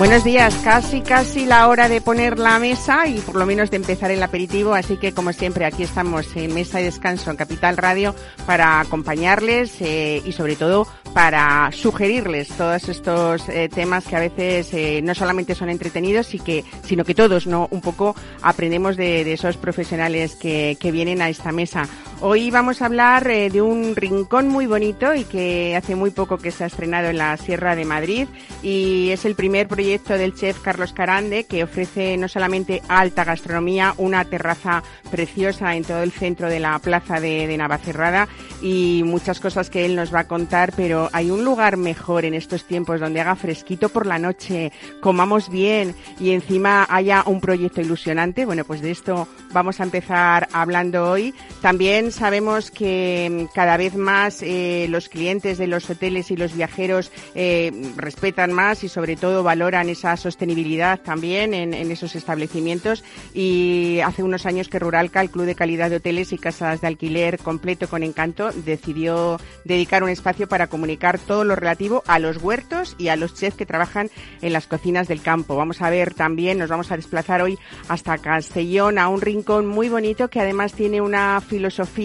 [0.00, 3.76] Buenos días, casi casi la hora de poner la mesa y por lo menos de
[3.76, 7.76] empezar el aperitivo, así que como siempre aquí estamos en Mesa y Descanso en Capital
[7.76, 8.14] Radio
[8.46, 14.72] para acompañarles eh, y sobre todo para sugerirles todos estos eh, temas que a veces
[14.72, 19.58] eh, no solamente son entretenidos y que, sino que todos un poco aprendemos de, esos
[19.58, 21.82] profesionales que, vienen a esta mesa.
[22.22, 26.36] Hoy vamos a hablar eh, de un rincón muy bonito y que hace muy poco
[26.36, 28.28] que se ha estrenado en la Sierra de Madrid
[28.62, 33.94] y es el primer proyecto del chef Carlos Carande que ofrece no solamente alta gastronomía,
[33.96, 38.28] una terraza preciosa en todo el centro de la plaza de, de Navacerrada
[38.60, 42.34] y muchas cosas que él nos va a contar, pero hay un lugar mejor en
[42.34, 47.80] estos tiempos donde haga fresquito por la noche, comamos bien y encima haya un proyecto
[47.80, 48.44] ilusionante.
[48.44, 51.34] Bueno, pues de esto vamos a empezar hablando hoy.
[51.62, 56.54] También sabemos que mm, cada vez más eh, los clientes de los hoteles y los
[56.54, 63.04] viajeros eh, respetan más y sobre todo valoran esa sostenibilidad también en, esos establecimientos.
[63.34, 66.86] Y hace unos años que Ruralca, el Club de Calidad de Hoteles y Casas de
[66.86, 72.38] Alquiler completo con encanto, decidió dedicar un espacio para comunicar todo lo relativo a los
[72.38, 75.56] huertos y a los chefs que trabajan en las cocinas del campo.
[75.56, 79.88] Vamos a ver también, nos vamos a desplazar hoy hasta Castellón, a un rincón muy
[79.88, 81.99] bonito que además tiene una filosofía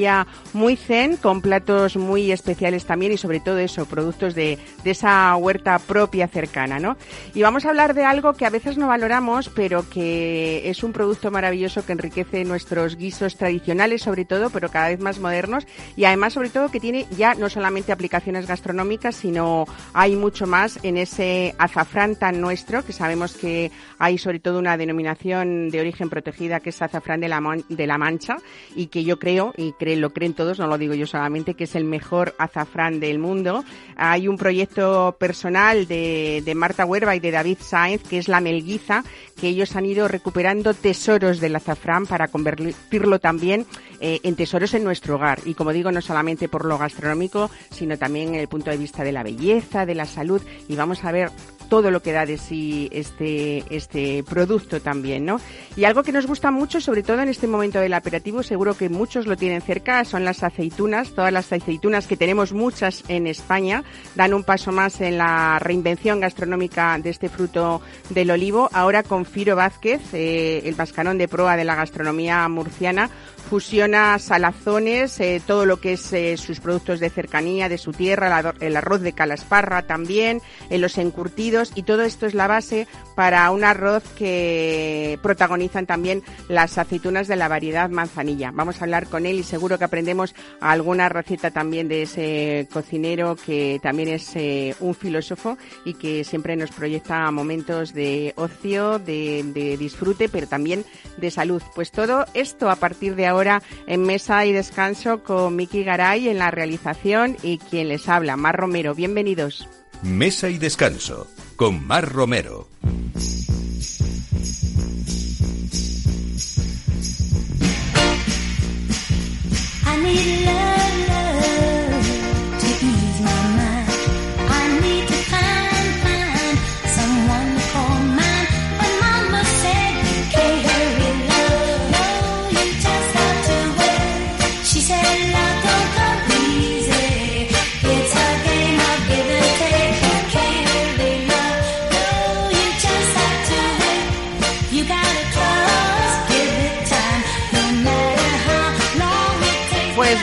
[0.54, 5.36] muy zen, con platos muy especiales también y sobre todo eso, productos de, de esa
[5.36, 6.98] huerta propia cercana, ¿no?
[7.34, 10.94] Y vamos a hablar de algo que a veces no valoramos, pero que es un
[10.94, 16.06] producto maravilloso que enriquece nuestros guisos tradicionales sobre todo, pero cada vez más modernos y
[16.06, 20.98] además sobre todo que tiene ya no solamente aplicaciones gastronómicas, sino hay mucho más en
[20.98, 26.60] ese azafrán tan nuestro, que sabemos que hay sobre todo una denominación de origen protegida
[26.60, 28.38] que es azafrán de la, de la Mancha
[28.76, 31.76] y que yo creo, y lo creen todos, no lo digo yo solamente, que es
[31.76, 33.64] el mejor azafrán del mundo.
[33.96, 38.42] Hay un proyecto personal de, de Marta Huerva y de David Sáenz, que es la
[38.42, 39.04] melguiza,
[39.40, 43.66] que ellos han ido recuperando tesoros del azafrán para convertirlo también
[44.00, 45.40] eh, en tesoros en nuestro hogar.
[45.46, 49.04] Y como digo, no solamente por lo gastronómico, sino también en el punto de vista
[49.04, 50.42] de la belleza, de la salud.
[50.68, 51.32] Y vamos a ver
[51.66, 55.40] todo lo que da de sí este, este producto también, ¿no?
[55.76, 58.90] Y algo que nos gusta mucho, sobre todo en este momento del aperitivo, seguro que
[58.90, 61.12] muchos lo tienen cerca, son las aceitunas.
[61.12, 63.84] Todas las aceitunas, que tenemos muchas en España,
[64.16, 68.70] dan un paso más en la reinvención gastronómica de este fruto del olivo.
[68.74, 73.10] Ahora con Firo Vázquez, eh, el mascarón de proa de la gastronomía murciana,
[73.46, 78.54] fusiona salazones, eh, todo lo que es eh, sus productos de cercanía, de su tierra,
[78.60, 83.50] el arroz de calasparra también, eh, los encurtidos y todo esto es la base para
[83.52, 88.52] un arroz que protagonizan también las aceitunas de la variedad manzanilla.
[88.52, 93.36] Vamos a hablar con él y seguro que aprendemos alguna receta también de ese cocinero
[93.36, 94.34] que también es
[94.80, 100.84] un filósofo y que siempre nos proyecta momentos de ocio, de, de disfrute, pero también
[101.18, 101.62] de salud.
[101.74, 106.30] Pues todo esto a partir de ahora ahora en Mesa y Descanso con Miki Garay
[106.30, 108.96] en la realización y quien les habla, Mar Romero.
[108.96, 109.68] Bienvenidos.
[110.04, 112.68] Mesa y Descanso con Mar Romero.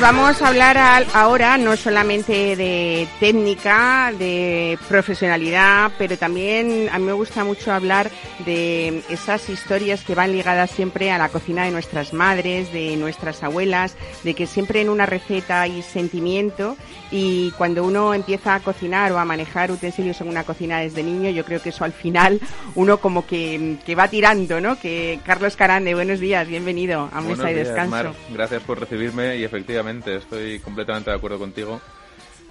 [0.02, 7.12] Vamos a hablar ahora no solamente de técnica, de profesionalidad, pero también a mí me
[7.12, 8.10] gusta mucho hablar
[8.44, 13.44] de esas historias que van ligadas siempre a la cocina de nuestras madres, de nuestras
[13.44, 16.76] abuelas, de que siempre en una receta hay sentimiento
[17.12, 21.30] y cuando uno empieza a cocinar o a manejar utensilios en una cocina desde niño,
[21.30, 22.40] yo creo que eso al final
[22.74, 24.80] uno como que, que va tirando, ¿no?
[24.80, 27.90] Que Carlos Carande, buenos días, bienvenido a Mesa y Descanso.
[27.90, 31.80] Mar, gracias por recibirme y efectivamente estoy completamente de acuerdo contigo.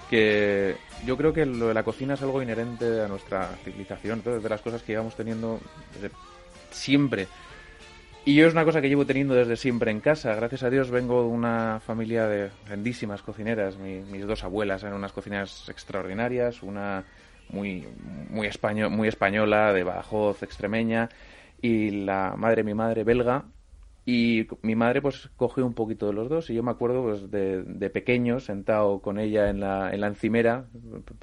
[0.10, 4.50] Que yo creo que lo de la cocina es algo inherente a nuestra civilización, desde
[4.50, 5.60] las cosas que llevamos teniendo
[5.94, 6.14] desde
[6.72, 7.28] siempre.
[8.26, 10.36] Y yo es una cosa que llevo teniendo desde siempre en casa.
[10.36, 13.78] Gracias a Dios vengo de una familia de grandísimas cocineras.
[13.78, 16.62] mis dos abuelas eran unas cocineras extraordinarias.
[16.62, 17.04] Una,
[17.52, 17.88] muy,
[18.30, 21.10] muy, español, muy española, de Badajoz, extremeña,
[21.62, 23.46] y la madre, mi madre, belga,
[24.06, 27.30] y mi madre pues cogió un poquito de los dos y yo me acuerdo pues
[27.30, 30.66] de, de pequeño sentado con ella en la, en la encimera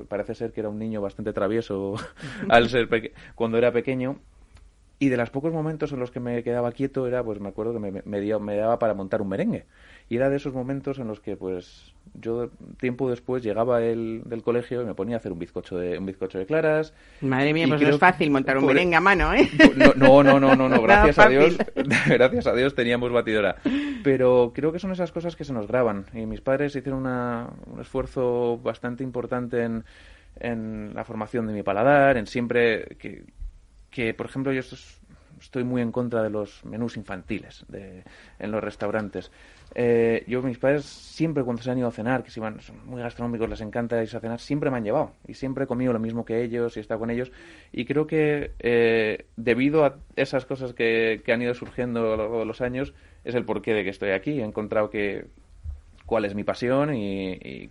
[0.08, 1.96] parece ser que era un niño bastante travieso
[2.48, 2.88] al ser
[3.34, 4.20] cuando era pequeño
[5.00, 7.72] y de los pocos momentos en los que me quedaba quieto era, pues me acuerdo
[7.72, 9.66] que me, me, me daba para montar un merengue.
[10.08, 14.42] Y era de esos momentos en los que, pues, yo tiempo después llegaba el, del
[14.42, 16.94] colegio y me ponía a hacer un bizcocho de, un bizcocho de claras.
[17.20, 19.48] Madre mía, pues no es fácil montar un merengue a mano, ¿eh?
[19.96, 21.58] No, no, no, no, no, gracias a Dios,
[22.06, 23.56] gracias a Dios teníamos batidora.
[24.02, 26.06] Pero creo que son esas cosas que se nos graban.
[26.14, 29.84] Y mis padres hicieron una, un esfuerzo bastante importante en,
[30.40, 33.24] en la formación de mi paladar, en siempre que,
[33.90, 34.62] que, por ejemplo, yo
[35.40, 38.04] estoy muy en contra de los menús infantiles de,
[38.38, 39.30] en los restaurantes.
[39.74, 42.86] Eh, yo, mis padres, siempre cuando se han ido a cenar, que si van, son
[42.86, 45.12] muy gastronómicos, les encanta irse a cenar, siempre me han llevado.
[45.26, 47.30] Y siempre he comido lo mismo que ellos y he estado con ellos.
[47.72, 52.16] Y creo que eh, debido a esas cosas que, que han ido surgiendo a lo
[52.16, 52.94] largo de los años,
[53.24, 54.40] es el porqué de que estoy aquí.
[54.40, 55.26] He encontrado que
[56.08, 57.70] cuál es mi pasión y,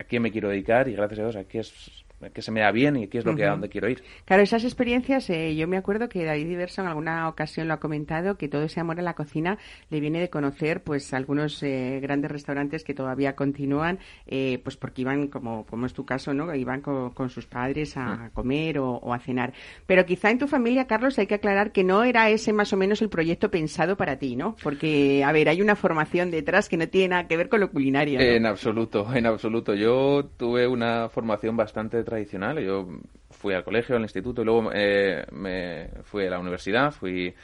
[0.00, 2.70] a qué me quiero dedicar y gracias a Dios aquí es que se me da
[2.70, 4.02] bien y qué es lo que a dónde quiero ir.
[4.24, 7.80] Claro, esas experiencias, eh, yo me acuerdo que David Diverso en alguna ocasión lo ha
[7.80, 9.58] comentado, que todo ese amor a la cocina
[9.90, 15.02] le viene de conocer pues algunos eh, grandes restaurantes que todavía continúan, eh, pues porque
[15.02, 16.54] iban, como, como es tu caso, ¿no?
[16.54, 18.30] Iban con, sus padres a mm.
[18.30, 19.52] comer o, a cenar.
[19.86, 22.76] Pero quizá en tu familia, Carlos, hay que aclarar que no era ese más o
[22.76, 24.56] menos el proyecto pensado para ti, ¿no?
[24.62, 27.70] Porque, a ver, hay una formación detrás que no tiene nada que ver con lo
[27.70, 28.20] culinario.
[28.20, 29.74] En absoluto, en absoluto.
[29.74, 32.58] Yo tuve una formación bastante tradicional.
[32.60, 32.88] Yo
[33.30, 37.34] fui al colegio, al instituto y luego eh, me fui a la universidad, fui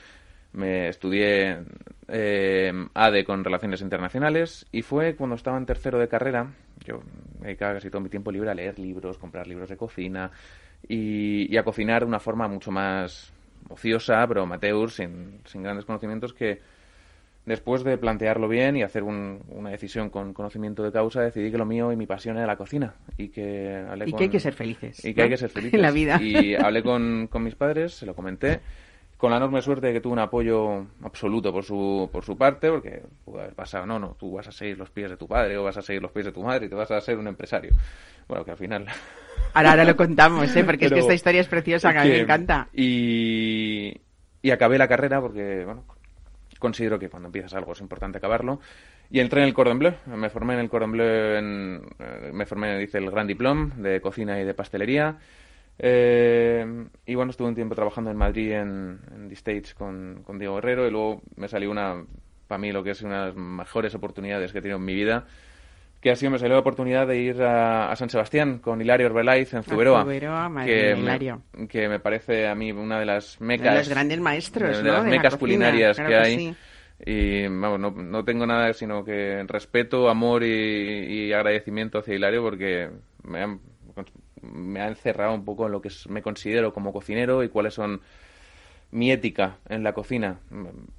[0.52, 1.58] me estudié
[2.08, 6.52] eh, ADE con Relaciones Internacionales y fue cuando estaba en tercero de carrera,
[6.84, 7.02] yo
[7.38, 10.30] me dedicaba casi todo mi tiempo libre a leer libros, comprar libros de cocina
[10.88, 13.32] y, a cocinar de una forma mucho más
[13.68, 16.60] ociosa, pero amateur, sin, sin grandes conocimientos, que,
[17.46, 21.66] después de plantearlo bien y hacer una decisión con conocimiento de causa, decidí que lo
[21.66, 22.94] mío y mi pasión era la cocina.
[23.16, 25.04] Y que, y que hay que ser felices.
[25.04, 25.74] Y que hay que ser felices.
[25.74, 26.20] en la vida.
[26.22, 28.60] Y hablé con, con mis padres, se lo comenté
[29.20, 32.70] con la enorme suerte de que tuvo un apoyo absoluto por su, por su parte,
[32.70, 35.58] porque pudo haber pasado, no, no, tú vas a seguir los pies de tu padre
[35.58, 37.28] o vas a seguir los pies de tu madre y te vas a ser un
[37.28, 37.74] empresario.
[38.26, 38.86] Bueno, que al final...
[39.52, 40.62] Ahora, ahora lo contamos, ¿eh?
[40.62, 42.68] porque es que esta historia es preciosa, que, a mí me encanta.
[42.72, 44.00] Y,
[44.42, 45.84] y acabé la carrera porque, bueno,
[46.60, 48.60] considero que cuando empiezas algo es importante acabarlo.
[49.10, 52.46] Y entré en el Cordon Bleu, me formé en el Cordon Bleu, en, eh, me
[52.46, 55.18] formé, hice el Grand Diplom de cocina y de pastelería.
[55.78, 60.58] Eh, y bueno, estuve un tiempo trabajando en Madrid en, The States con, con, Diego
[60.58, 62.04] Herrero y luego me salió una,
[62.46, 64.94] para mí lo que es una de las mejores oportunidades que he tenido en mi
[64.94, 65.26] vida,
[66.00, 69.52] que ha sido, me salió la oportunidad de ir a, San Sebastián con Hilario Orbelaiz
[69.52, 70.06] en Zuberoa.
[70.64, 73.72] que, me, que me parece a mí una de las mecas...
[73.72, 76.56] De los grandes maestros, de, las mecas culinarias que, hay.
[77.04, 82.42] Y vamos, no, no, tengo nada sino que respeto, amor y, y agradecimiento hacia Hilario
[82.42, 82.90] porque
[83.22, 83.60] me han,
[84.42, 88.00] me ha encerrado un poco en lo que me considero como cocinero y cuáles son
[88.92, 90.40] mi ética en la cocina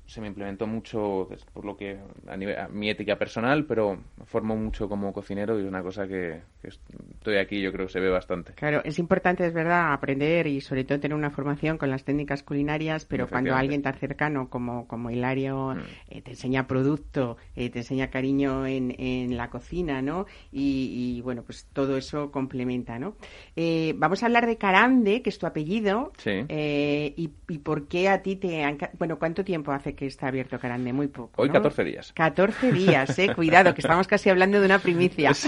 [0.06, 1.98] se me implementó mucho por lo que
[2.28, 6.42] a, nivel, mi ética personal pero formo mucho como cocinero y es una cosa que,
[6.64, 8.54] estoy aquí yo creo que se ve bastante.
[8.54, 12.44] Claro es importante es verdad aprender y sobre todo tener una formación con las técnicas
[12.44, 15.80] culinarias pero cuando alguien tan cercano como como Hilario mm.
[16.10, 21.44] eh, te enseña producto eh, te enseña cariño en, en la cocina no y, bueno
[21.44, 23.16] pues todo eso complementa no
[23.58, 26.12] eh, vamos a hablar de Carande que es tu apellido.
[26.18, 26.46] Sí.
[26.50, 28.64] y, y por ¿por qué a ti te
[29.00, 30.94] Bueno, ¿cuánto tiempo hace que está abierto Carande?
[30.94, 31.42] Muy poco.
[31.42, 32.14] Hoy 14 días.
[32.14, 33.34] 14 días, eh.
[33.34, 35.32] Cuidado, que estamos casi hablando de una primicia.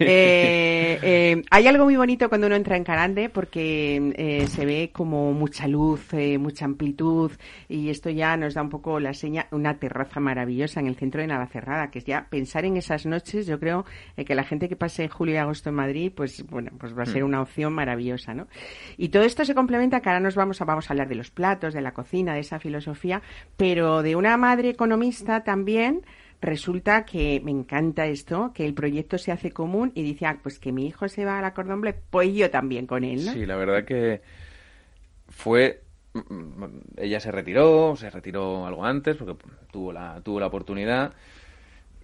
[0.00, 5.32] Eh, eh, hay algo muy bonito cuando uno entra en Carande porque se ve como
[5.32, 7.32] mucha luz, mucha amplitud
[7.68, 11.20] y esto ya nos da un poco la seña, una terraza maravillosa en el centro
[11.20, 13.84] de Navacerrada, que es ya pensar en esas noches, yo creo
[14.16, 17.06] que la gente que pase julio y agosto en Madrid, pues bueno, pues va a
[17.06, 17.26] ser mm.
[17.26, 18.46] una opción maravillosa, ¿no?
[18.96, 21.30] Y todo esto se complementa que ahora nos vamos a, vamos a hablar de los
[21.30, 23.22] platos, de la cocina, de esa filosofía,
[23.56, 26.02] pero de una madre economista también
[26.40, 30.58] resulta que me encanta esto, que el proyecto se hace común y dice, ah, pues
[30.58, 33.20] que mi hijo se va a la Cordon pues yo también con él.
[33.20, 34.20] Sí, la verdad que
[35.28, 35.82] fue
[36.96, 39.36] ella se retiró, se retiró algo antes porque
[39.70, 41.12] tuvo la tuvo la oportunidad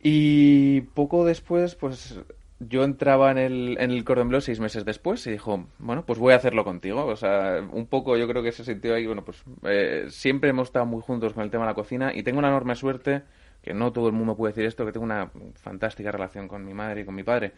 [0.02, 2.20] y poco después pues
[2.68, 6.18] yo entraba en el, en el Cordon Bleu seis meses después y dijo, bueno, pues
[6.18, 7.06] voy a hacerlo contigo.
[7.06, 10.68] O sea, un poco yo creo que se sintió ahí, bueno, pues eh, siempre hemos
[10.68, 13.22] estado muy juntos con el tema de la cocina y tengo una enorme suerte,
[13.62, 16.74] que no todo el mundo puede decir esto, que tengo una fantástica relación con mi
[16.74, 17.52] madre y con mi padre.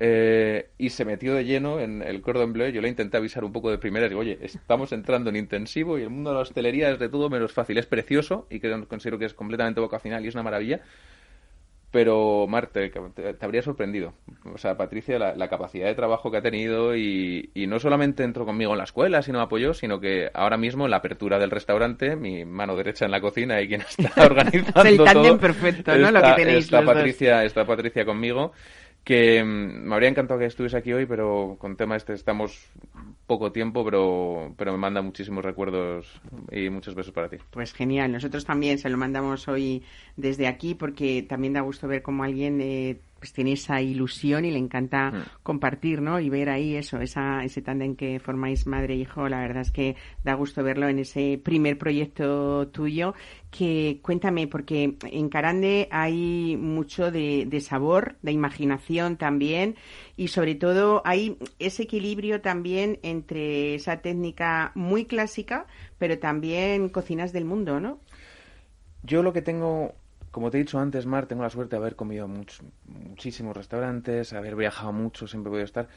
[0.00, 2.70] Eh, y se metió de lleno en el cordon bleu.
[2.70, 4.08] Yo le intenté avisar un poco de primera.
[4.08, 7.28] Digo, oye, estamos entrando en intensivo y el mundo de la hostelería es de todo
[7.28, 7.78] menos fácil.
[7.78, 10.80] Es precioso y que considero que es completamente vocacional y es una maravilla.
[11.92, 14.14] Pero, Marte, te, habría sorprendido.
[14.52, 18.72] O sea, Patricia, la, capacidad de trabajo que ha tenido y, no solamente entró conmigo
[18.72, 22.46] en la escuela, sino apoyó, sino que ahora mismo en la apertura del restaurante, mi
[22.46, 26.10] mano derecha en la cocina y quien está organizando el tándem perfecto, ¿no?
[26.10, 28.52] Lo que tenéis está Patricia, está Patricia conmigo
[29.04, 32.70] que mm, me habría encantado que estuviese aquí hoy, pero con tema este estamos
[33.26, 37.36] poco tiempo, pero, pero me manda muchísimos recuerdos y muchos besos para ti.
[37.50, 39.82] Pues genial, nosotros también se lo mandamos hoy
[40.16, 44.50] desde aquí porque también da gusto ver cómo alguien eh, pues tiene esa ilusión y
[44.50, 45.22] le encanta mm.
[45.44, 46.18] compartir, ¿no?
[46.18, 49.70] Y ver ahí eso, esa, ese tándem que formáis madre e hijo, la verdad es
[49.70, 53.14] que da gusto verlo en ese primer proyecto tuyo.
[53.52, 59.76] Que cuéntame, porque en Carande hay mucho de, de sabor, de imaginación también,
[60.16, 67.32] y sobre todo hay ese equilibrio también entre esa técnica muy clásica, pero también cocinas
[67.32, 68.00] del mundo, ¿no?
[69.04, 69.94] Yo lo que tengo
[70.32, 74.56] como te he dicho antes, Mar, tengo la suerte de haber comido muchísimos restaurantes, haber
[74.56, 75.88] viajado mucho, siempre he podido estar.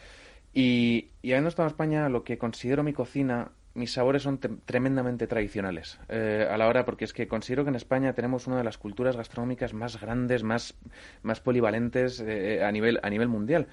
[0.54, 5.28] Y, y habiendo estado en España, lo que considero mi cocina, mis sabores son tremendamente
[5.28, 8.64] tradicionales eh, a la hora, porque es que considero que en España tenemos una de
[8.64, 10.76] las culturas gastronómicas más grandes, más,
[11.24, 13.68] más polivalentes eh, a, nivel, a nivel mundial.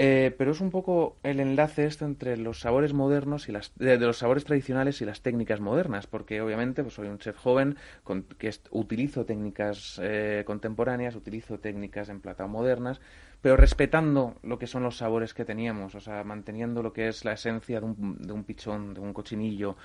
[0.00, 3.98] Eh, pero es un poco el enlace esto entre los sabores modernos y las de,
[3.98, 8.22] los sabores tradicionales y las técnicas modernas, porque obviamente pues soy un chef joven con,
[8.22, 13.00] que utilizo técnicas eh, contemporáneas, utilizo técnicas en plata modernas,
[13.42, 17.24] pero respetando lo que son los sabores que teníamos, o sea, manteniendo lo que es
[17.24, 19.76] la esencia de un, de un pichón, de un cochinillo,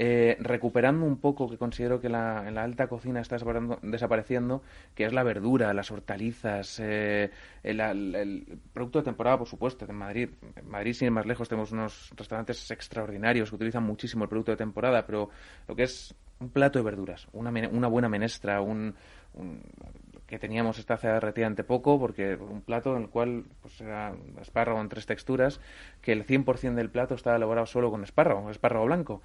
[0.00, 3.36] eh, recuperando un poco que considero que la, en la alta cocina está
[3.82, 4.62] desapareciendo,
[4.94, 7.32] que es la verdura, las hortalizas, eh,
[7.64, 10.28] el, producto de temporada, por supuesto, en Madrid.
[10.54, 14.52] En Madrid, sin ir más lejos, tenemos unos restaurantes extraordinarios que utilizan muchísimo el producto
[14.52, 15.30] de temporada, pero
[15.66, 18.94] lo que es un plato de verduras, una, una buena menestra, un,
[20.28, 24.80] que teníamos esta hace relativamente poco, porque un plato en el cual pues, era espárrago
[24.80, 25.60] en tres texturas,
[26.02, 29.22] que el 100% del plato estaba elaborado solo con espárrago, espárrago blanco.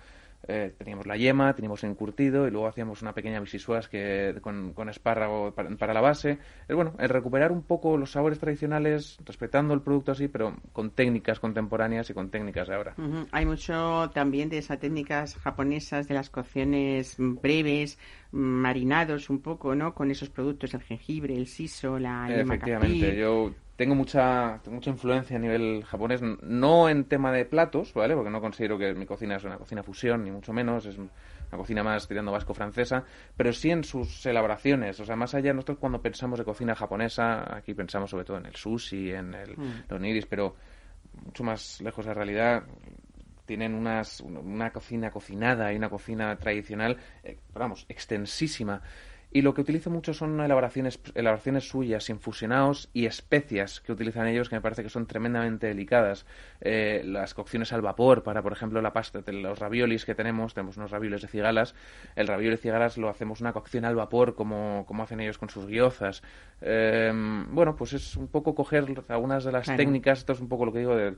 [0.47, 4.89] Eh, teníamos la yema, teníamos encurtido y luego hacíamos una pequeña bisisuas que con, con
[4.89, 6.38] espárrago para, la base.
[6.67, 10.91] Es bueno, el recuperar un poco los sabores tradicionales, respetando el producto así, pero con
[10.91, 12.95] técnicas contemporáneas y con técnicas de ahora.
[13.31, 17.97] Hay mucho también de esas técnicas japonesas, de las cocciones breves,
[18.31, 19.93] marinados un poco, ¿no?
[19.93, 25.37] Con esos productos, el jengibre, el siso, la yema Efectivamente, yo tengo mucha, mucha influencia
[25.37, 28.15] a nivel japonés, no en tema de platos, ¿vale?
[28.15, 31.09] Porque no considero que mi cocina es una cocina fusión, ni mucho menos, es una
[31.51, 33.03] cocina más tirando vasco-francesa,
[33.35, 34.99] pero sí en sus elaboraciones.
[34.99, 38.45] O sea, más allá, nosotros cuando pensamos de cocina japonesa, aquí pensamos sobre todo en
[38.45, 40.23] el sushi, en el, mm.
[40.29, 40.55] pero
[41.25, 42.63] mucho más lejos de la realidad,
[43.45, 48.81] tienen unas, una cocina cocinada y una cocina tradicional, eh, vamos, extensísima.
[49.35, 54.47] Y lo que utilizo mucho son elaboraciones, elaboraciones suyas, infusionados y especias que utilizan ellos
[54.47, 56.27] que me parece que son tremendamente delicadas.
[56.61, 60.53] Eh, las cocciones al vapor para, por ejemplo, la pasta de los raviolis que tenemos,
[60.53, 61.73] tenemos unos ravioles de cigalas.
[62.15, 65.49] El ravioli de cigalas lo hacemos una cocción al vapor como, como hacen ellos con
[65.49, 66.21] sus guiozas.
[66.61, 70.65] Em, bueno, pues es un poco coger algunas de las técnicas, esto es un poco
[70.65, 71.15] lo que digo de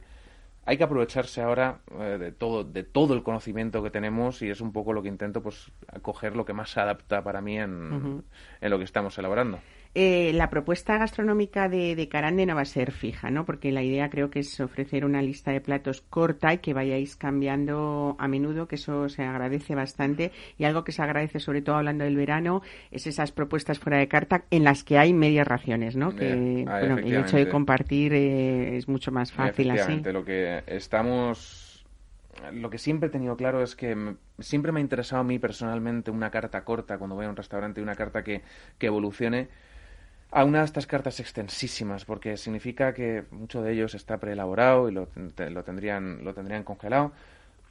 [0.65, 4.61] hay que aprovecharse ahora eh, de todo de todo el conocimiento que tenemos y es
[4.61, 8.23] un poco lo que intento pues coger lo que más se adapta para mí en,
[8.61, 9.59] en lo que estamos elaborando
[9.97, 13.45] eh, la propuesta gastronómica de, de, Carande no va a ser fija, ¿no?
[13.45, 17.15] Porque la idea creo que es ofrecer una lista de platos corta y que vayáis
[17.15, 20.33] cambiando a menudo, que eso se agradece bastante.
[20.57, 22.61] Y algo que se agradece, sobre todo hablando del verano,
[22.91, 26.13] es esas propuestas fuera de carta en las que hay medias raciones, ¿no?
[26.13, 30.01] Que, ah, bueno, el hecho de compartir eh, es mucho más fácil así.
[30.03, 31.85] Lo que estamos
[32.51, 36.11] lo que siempre he tenido claro es que siempre me ha interesado a mí personalmente
[36.11, 38.41] una carta corta cuando voy a un restaurante, una carta que,
[38.77, 39.47] que evolucione
[40.35, 44.91] a una de estas cartas extensísimas, porque significa que mucho de ellos está preelaborado y
[44.91, 47.13] lo, lo, tendrían, lo tendrían congelado,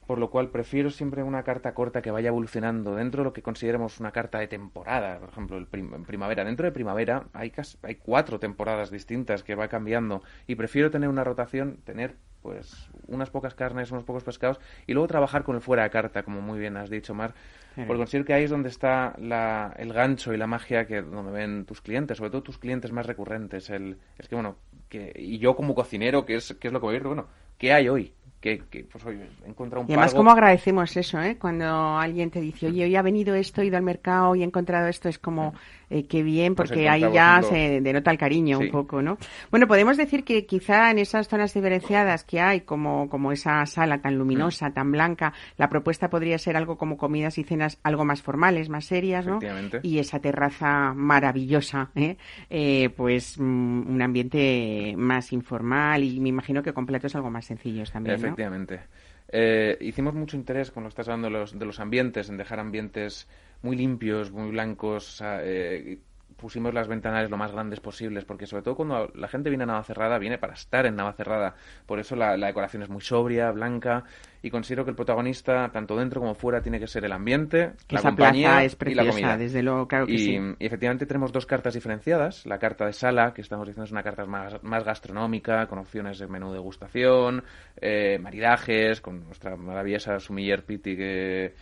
[0.07, 3.43] por lo cual prefiero siempre una carta corta que vaya evolucionando dentro de lo que
[3.43, 6.43] consideremos una carta de temporada, por ejemplo, el en primavera.
[6.43, 7.53] Dentro de primavera hay,
[7.83, 13.31] hay cuatro temporadas distintas que va cambiando y prefiero tener una rotación, tener pues unas
[13.31, 16.59] pocas carnes, unos pocos pescados y luego trabajar con el fuera de carta, como muy
[16.59, 17.33] bien has dicho, Mar,
[17.75, 21.33] porque considero que ahí es donde está la, el gancho y la magia que donde
[21.33, 23.71] ven tus clientes, sobre todo tus clientes más recurrentes.
[23.71, 24.57] El, es que, bueno,
[24.91, 27.29] que, y yo como cocinero, que es, que es lo que voy a decir, bueno,
[27.57, 28.13] ¿qué hay hoy?
[28.43, 31.39] Que, que, pues hoy he encontrado un Y además, ¿cómo agradecemos eso, eh?
[31.39, 34.45] Cuando alguien te dice, oye, hoy ha venido esto, he ido al mercado y he
[34.45, 35.55] encontrado esto, es como
[35.95, 39.17] eh, qué bien, pues porque ahí ya se denota el cariño un poco, ¿no?
[39.53, 43.99] Bueno, podemos decir que quizá en esas zonas diferenciadas que hay, como, como esa sala
[43.99, 48.23] tan luminosa, tan blanca, la propuesta podría ser algo como comidas y cenas algo más
[48.23, 49.39] formales, más serias, ¿no?
[49.85, 52.17] Y esa terraza maravillosa, ¿eh?
[52.51, 57.45] eh pues mm, un ambiente más informal y me imagino que con platos algo más
[57.45, 58.81] sencillos también, Efectivamente.
[59.29, 63.29] Eh, hicimos mucho interés que estás hablando de los, de los ambientes, en dejar ambientes
[63.63, 65.99] muy limpios, muy blancos, eh,
[66.45, 69.67] pusimos las ventanales lo más grandes posibles, porque sobre todo cuando la gente viene a
[69.67, 71.55] Navacerrada, viene para estar en Navacerrada.
[71.87, 74.05] Por eso la, decoración es muy sobria, blanca,
[74.43, 78.03] y considero que el protagonista, tanto dentro como fuera, tiene que ser el ambiente, la
[78.03, 79.39] compañía es y la comida.
[79.39, 80.39] desde luego, claro que y, sí.
[80.59, 82.45] y, efectivamente tenemos dos cartas diferenciadas.
[82.45, 86.19] La carta de sala, que estamos diciendo es una carta más, más gastronómica, con opciones
[86.19, 87.43] de menú degustación,
[87.81, 91.55] eh, maridajes, con nuestra maravillosa sumiller piti que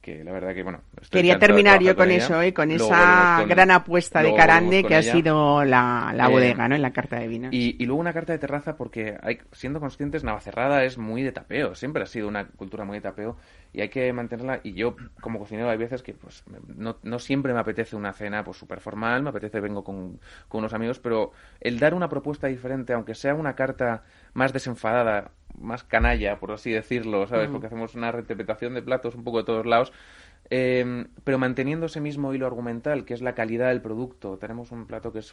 [0.00, 0.80] que la verdad que bueno
[1.10, 5.64] quería terminar yo con, eso y con esa gran apuesta de Carande que ha sido
[5.64, 8.38] la, la eh, bodega no en la carta de vinos y, luego una carta de
[8.38, 12.84] terraza porque hay siendo conscientes Navacerrada es muy de tapeo siempre ha sido una cultura
[12.84, 13.36] muy de tapeo
[13.72, 14.60] y hay que mantenerla.
[14.62, 16.44] Y yo como cocinero hay veces que pues
[16.76, 20.60] no, no siempre me apetece una cena pues súper formal me apetece vengo con, con
[20.60, 25.84] unos amigos pero el dar una propuesta diferente aunque sea una carta más desenfadada más
[25.84, 27.50] canalla, por así decirlo, ¿sabes?
[27.50, 29.92] Porque hacemos una reinterpretación de platos un poco de todos lados.
[30.52, 34.36] Eh, pero manteniendo ese mismo hilo argumental, que es la calidad del producto.
[34.36, 35.32] Tenemos un plato que es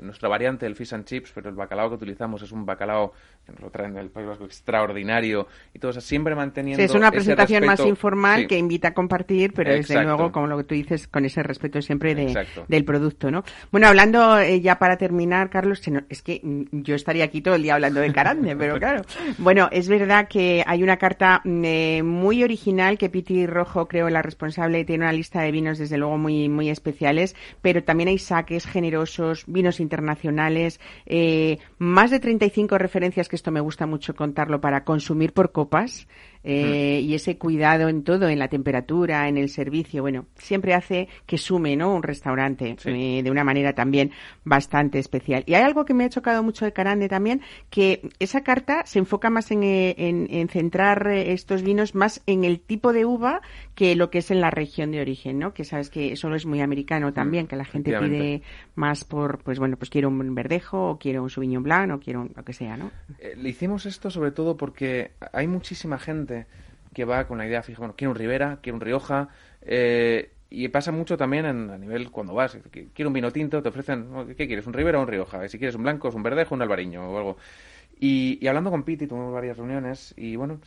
[0.00, 3.12] nuestra variante del fish and chips, pero el bacalao que utilizamos es un bacalao
[3.44, 6.82] que nos lo traen del País Vasco extraordinario y todo eso, siempre manteniendo.
[6.82, 10.64] es una presentación más informal que invita a compartir, pero desde luego, como lo que
[10.64, 13.44] tú dices, con ese respeto siempre de, del producto, ¿no?
[13.70, 16.40] Bueno, hablando eh, ya para terminar, Carlos, es que
[16.72, 19.02] yo estaría aquí todo el día hablando de carande, pero claro.
[19.38, 24.22] Bueno, es verdad que hay una carta mm, eh, muy original que Piti Rojo la
[24.22, 28.66] responsable tiene una lista de vinos desde luego muy, muy especiales, pero también hay saques
[28.66, 34.84] generosos, vinos internacionales, eh, más de 35 referencias, que esto me gusta mucho contarlo, para
[34.84, 36.06] consumir por copas.
[36.48, 41.08] Eh, y ese cuidado en todo, en la temperatura, en el servicio, bueno, siempre hace
[41.26, 41.92] que sume, ¿no?
[41.92, 44.12] Un restaurante eh, de una manera también
[44.44, 45.42] bastante especial.
[45.46, 49.00] Y hay algo que me ha chocado mucho de Carande también, que esa carta se
[49.00, 53.40] enfoca más en, eh, en, centrar estos vinos más en el tipo de uva
[53.74, 55.52] que lo que es en la región de origen, ¿no?
[55.52, 58.42] Que sabes que eso es muy americano también, que la gente pide
[58.76, 62.28] más por, pues bueno, pues quiero un verdejo o quiero un Sauvignon Blanc o quiero
[62.36, 62.92] lo que sea, ¿no?
[63.36, 66.35] le hicimos esto sobre todo porque hay muchísima gente
[66.92, 69.28] que va con la idea fija, bueno, quiero un Ribera, quiero un Rioja,
[69.62, 72.58] eh, y pasa mucho también en, a nivel cuando vas,
[72.94, 74.66] quiero un vino tinto, te ofrecen, ¿qué quieres?
[74.66, 75.46] ¿Un Ribera o un Rioja?
[75.48, 77.36] Si quieres un blanco, es un verdejo, un albariño o algo.
[77.98, 80.60] Y, hablando con Piti, tuvimos varias reuniones y bueno,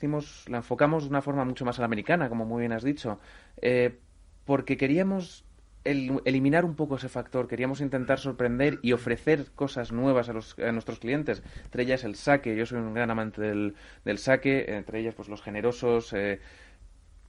[0.48, 3.20] la enfocamos de una forma mucho más a la americana, como muy bien has dicho,
[3.62, 4.00] eh,
[4.46, 5.46] porque queríamos
[5.84, 7.48] el, eliminar un poco ese factor.
[7.48, 11.44] Queríamos intentar sorprender y ofrecer cosas nuevas a, los, a nuestros clientes.
[11.66, 12.56] Entre ellas el saque.
[12.56, 14.76] Yo soy un gran amante del, del saque.
[14.76, 16.14] Entre ellas, pues los generosos.
[16.14, 16.40] Eh,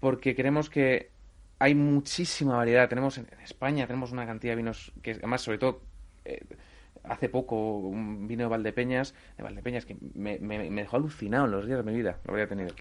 [0.01, 1.11] porque queremos que
[1.59, 2.89] hay muchísima variedad.
[2.89, 5.83] Tenemos en, España tenemos una cantidad de vinos que además sobre todo
[6.25, 6.41] eh,
[7.05, 11.85] hace poco un vino de Valdepeñas, de Valdepeñas que me, dejó alucinado en los días
[11.85, 12.71] de mi vida, lo habría tenido.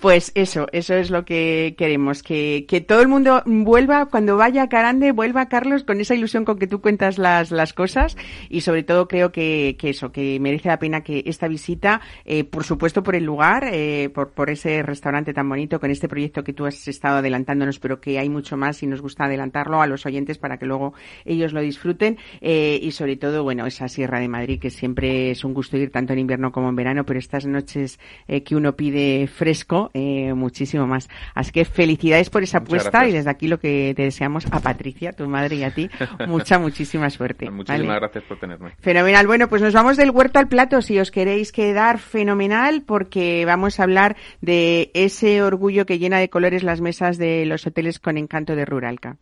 [0.00, 4.62] Pues eso, eso es lo que queremos, que, que todo el mundo vuelva, cuando vaya
[4.62, 8.16] a Carande, vuelva Carlos con esa ilusión con que tú cuentas las, las cosas
[8.48, 12.44] y sobre todo creo que, que eso, que merece la pena que esta visita, eh,
[12.44, 16.44] por supuesto por el lugar, eh, por, por ese restaurante tan bonito, con este proyecto
[16.44, 19.88] que tú has estado adelantándonos, pero que hay mucho más y nos gusta adelantarlo a
[19.88, 24.20] los oyentes para que luego ellos lo disfruten eh, y sobre todo, bueno, esa Sierra
[24.20, 27.18] de Madrid que siempre es un gusto ir tanto en invierno como en verano, pero
[27.18, 31.08] estas noches eh, que uno pide fresco, eh, muchísimo más.
[31.34, 35.12] Así que felicidades por esa apuesta y desde aquí lo que te deseamos a Patricia,
[35.12, 35.88] tu madre y a ti,
[36.26, 37.50] mucha, muchísima suerte.
[37.50, 38.72] Muchísimas gracias por tenerme.
[38.80, 39.26] Fenomenal.
[39.26, 43.80] Bueno, pues nos vamos del huerto al plato si os queréis quedar fenomenal porque vamos
[43.80, 48.16] a hablar de ese orgullo que llena de colores las mesas de los hoteles con
[48.16, 49.16] encanto de Ruralca.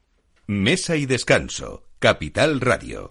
[0.46, 1.85] Mesa y descanso.
[2.06, 3.10] Capital Radio.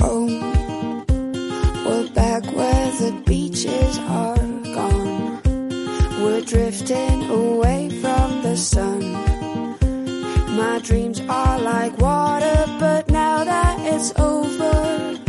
[0.00, 0.28] Oh,
[6.46, 9.02] drifting away from the sun.
[10.56, 15.27] My dreams are like water, but now that it's over.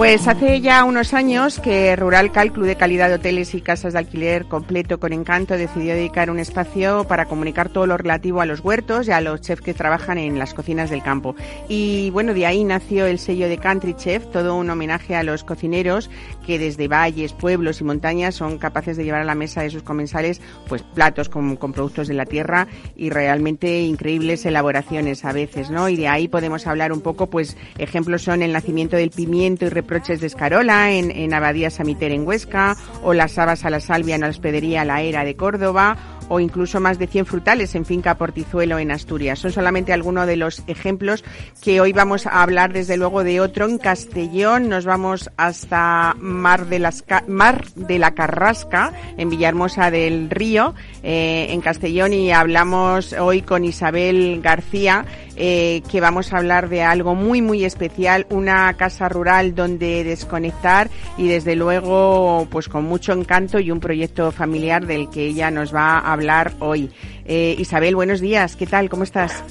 [0.00, 3.92] Pues hace ya unos años que Rural Cal, Club de Calidad de Hoteles y Casas
[3.92, 8.46] de Alquiler Completo con Encanto, decidió dedicar un espacio para comunicar todo lo relativo a
[8.46, 11.36] los huertos y a los chefs que trabajan en las cocinas del campo.
[11.68, 15.44] Y bueno, de ahí nació el sello de Country Chef, todo un homenaje a los
[15.44, 16.08] cocineros
[16.46, 19.82] que desde valles, pueblos y montañas son capaces de llevar a la mesa de sus
[19.82, 25.88] comensales pues platos con, productos de la tierra y realmente increíbles elaboraciones a veces, ¿no?
[25.88, 29.82] Y de ahí podemos hablar un poco, pues ejemplos son el nacimiento del pimiento y
[29.82, 34.14] Proches de Escarola, en, en Abadía Samiter en Huesca, o las habas a la salvia
[34.14, 35.96] en la hospedería La Era de Córdoba,
[36.30, 39.40] o incluso más de 100 frutales en Finca Portizuelo en Asturias.
[39.40, 41.24] Son solamente algunos de los ejemplos
[41.60, 44.68] que hoy vamos a hablar desde luego de otro en Castellón.
[44.68, 51.48] Nos vamos hasta Mar de, las, Mar de la Carrasca en Villahermosa del Río eh,
[51.50, 55.04] en Castellón y hablamos hoy con Isabel García
[55.42, 60.90] eh, que vamos a hablar de algo muy muy especial, una casa rural donde desconectar
[61.16, 65.74] y desde luego pues con mucho encanto y un proyecto familiar del que ella nos
[65.74, 66.92] va a hablar hoy.
[67.24, 68.90] Eh, Isabel, buenos días, ¿qué tal?
[68.90, 69.42] ¿Cómo estás?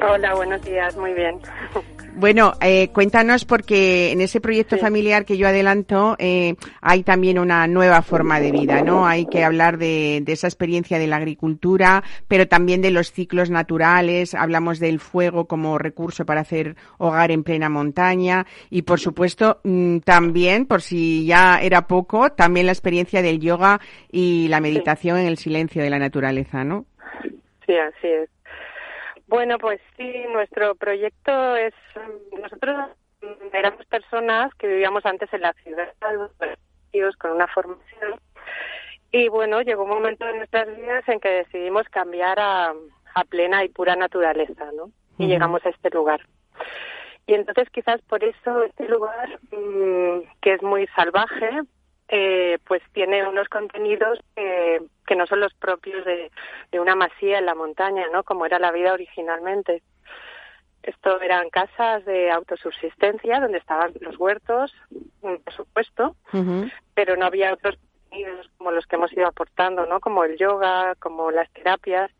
[0.00, 1.40] Hola, buenos días, muy bien.
[2.18, 7.68] Bueno, eh, cuéntanos porque en ese proyecto familiar que yo adelanto eh, hay también una
[7.68, 9.06] nueva forma de vida, ¿no?
[9.06, 13.50] Hay que hablar de, de, esa experiencia de la agricultura, pero también de los ciclos
[13.50, 14.34] naturales.
[14.34, 19.98] Hablamos del fuego como recurso para hacer hogar en plena montaña y, por supuesto, mm,
[19.98, 25.28] también, por si ya era poco, también la experiencia del yoga y la meditación en
[25.28, 26.84] el silencio de la naturaleza, ¿no?
[27.64, 28.28] Sí, así es.
[29.28, 31.74] Bueno, pues sí, nuestro proyecto es,
[32.40, 32.90] nosotros
[33.52, 35.92] éramos personas que vivíamos antes en la ciudad,
[37.18, 38.18] con una formación,
[39.12, 42.74] y bueno, llegó un momento en nuestras vidas en que decidimos cambiar a,
[43.14, 44.90] a plena y pura naturaleza, ¿no?
[45.18, 46.20] Y llegamos a este lugar.
[47.26, 51.62] Y entonces quizás por eso este lugar, mmm, que es muy salvaje,
[52.08, 56.30] eh, pues tiene unos contenidos que, que no son los propios de,
[56.72, 58.24] de, una masía en la montaña, ¿no?
[58.24, 59.82] Como era la vida originalmente.
[60.82, 64.72] Esto eran casas de autosubsistencia donde estaban los huertos,
[65.20, 66.72] por supuesto, uh -huh.
[66.94, 70.00] pero no había otros contenidos como los que hemos ido aportando, ¿no?
[70.00, 72.10] Como el yoga, como las terapias.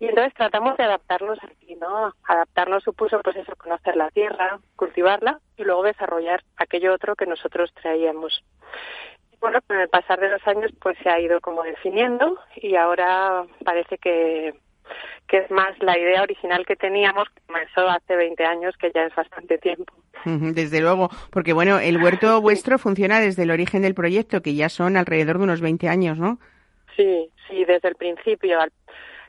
[0.00, 2.14] Y entonces tratamos de adaptarnos aquí, ¿no?
[2.24, 7.70] Adaptarnos supuso, pues eso, conocer la tierra, cultivarla y luego desarrollar aquello otro que nosotros
[7.80, 8.42] traíamos
[9.40, 13.44] bueno, con el pasar de los años pues se ha ido como definiendo y ahora
[13.64, 14.54] parece que,
[15.26, 19.04] que es más la idea original que teníamos, que comenzó hace 20 años, que ya
[19.04, 19.92] es bastante tiempo.
[20.24, 24.68] Desde luego, porque bueno, el huerto vuestro funciona desde el origen del proyecto, que ya
[24.68, 26.38] son alrededor de unos 20 años, ¿no?
[26.96, 28.58] Sí, sí, desde el principio.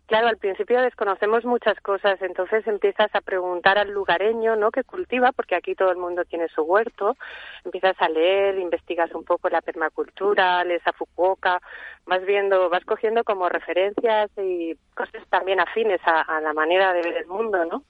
[0.08, 4.70] Claro, al principio desconocemos muchas cosas, entonces empiezas a preguntar al lugareño, ¿no?
[4.70, 7.16] Que cultiva, porque aquí todo el mundo tiene su huerto,
[7.64, 11.62] empiezas a leer, investigas un poco la permacultura, lees a Fukuoka,
[12.06, 17.04] vas viendo, vas cogiendo como referencias y cosas también afines a, a la manera de
[17.04, 17.86] ver el mundo, ¿no?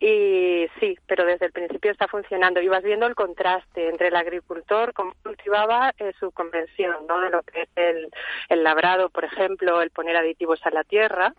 [0.00, 2.60] Y sí, pero desde el principio está funcionando.
[2.60, 7.20] Y vas viendo el contraste entre el agricultor, cómo cultivaba eh, su convención, ¿no?
[7.20, 8.10] De lo que es el,
[8.48, 11.34] el labrado, por ejemplo, el poner aditivos a la tierra.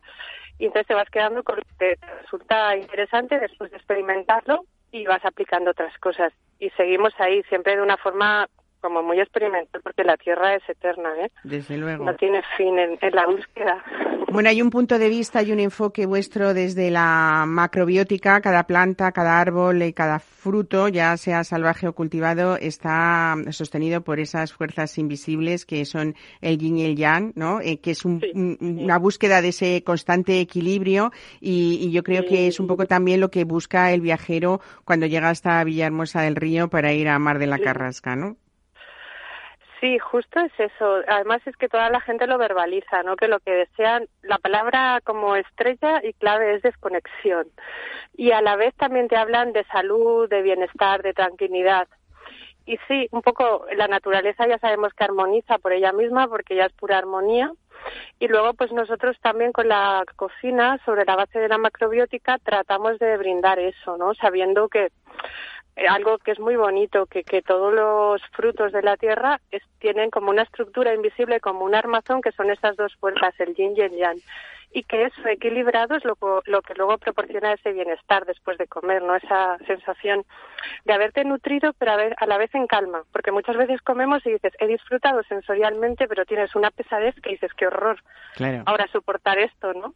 [0.60, 5.06] Y entonces te vas quedando con lo que te resulta interesante después de experimentarlo y
[5.06, 6.32] vas aplicando otras cosas.
[6.60, 8.48] Y seguimos ahí, siempre de una forma
[8.84, 11.32] como muy experimental porque la Tierra es eterna, ¿eh?
[11.46, 12.04] Desde luego.
[12.04, 13.82] No tiene fin en, en, la búsqueda.
[14.30, 18.42] Bueno, hay un punto de vista y un enfoque vuestro desde la macrobiótica.
[18.42, 24.20] Cada planta, cada árbol y cada fruto, ya sea salvaje o cultivado, está sostenido por
[24.20, 27.62] esas fuerzas invisibles que son el yin y el yang, ¿no?
[27.62, 28.84] Eh, que es un, sí, un, sí.
[28.84, 32.28] una búsqueda de ese constante equilibrio y, y yo creo sí.
[32.28, 36.36] que es un poco también lo que busca el viajero cuando llega hasta Villahermosa del
[36.36, 38.36] Río para ir a Mar de la Carrasca, ¿no?
[39.84, 41.02] Sí, justo es eso.
[41.10, 43.18] Además es que toda la gente lo verbaliza, ¿no?
[43.18, 47.48] Que lo que desean, la palabra como estrella y clave es desconexión.
[48.14, 51.90] Y a la vez también te hablan de salud, de bienestar, de tranquilidad.
[52.66, 56.68] Y sí, un poco la naturaleza ya sabemos que armoniza por ella misma porque ya
[56.68, 57.52] es pura armonía.
[58.20, 63.00] Y luego, pues nosotros también con la cocina, sobre la base de la macrobiótica, tratamos
[63.00, 64.14] de brindar eso, ¿no?
[64.14, 64.94] Sabiendo que
[65.90, 70.10] algo que es muy bonito, que, que todos los frutos de la tierra es, tienen
[70.10, 73.82] como una estructura invisible, como un armazón, que son esas dos fuerzas, el yin y
[73.82, 74.20] el yang.
[74.74, 79.04] Y que eso equilibrado es lo, lo que luego proporciona ese bienestar después de comer,
[79.04, 79.16] ¿no?
[79.16, 80.26] Esa sensación
[80.86, 84.26] de haberte nutrido, pero a, ver, a la vez en calma, porque muchas veces comemos
[84.26, 88.02] y dices, he disfrutado sensorialmente, pero tienes una pesadez que dices, qué horror.
[88.36, 88.64] Claro.
[88.66, 89.94] Ahora soportar esto, ¿no?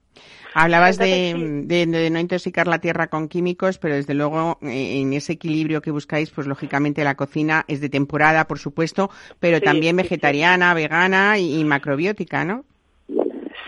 [0.54, 5.34] Hablabas de, de, no intoxicar la tierra con químicos, pero desde luego eh, en ese
[5.34, 9.10] equilibrio que buscáis, pues lógicamente la cocina es de temporada, por supuesto,
[9.40, 12.64] pero también vegetariana, vegana y macrobiótica, ¿no?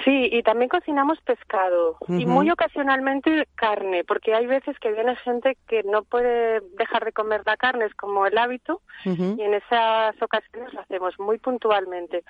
[0.05, 5.57] Sí, y también cocinamos pescado y muy ocasionalmente carne, porque hay veces que viene gente
[5.67, 10.21] que no puede dejar de comer la carne, es como el hábito, y en esas
[10.21, 12.23] ocasiones lo hacemos muy puntualmente.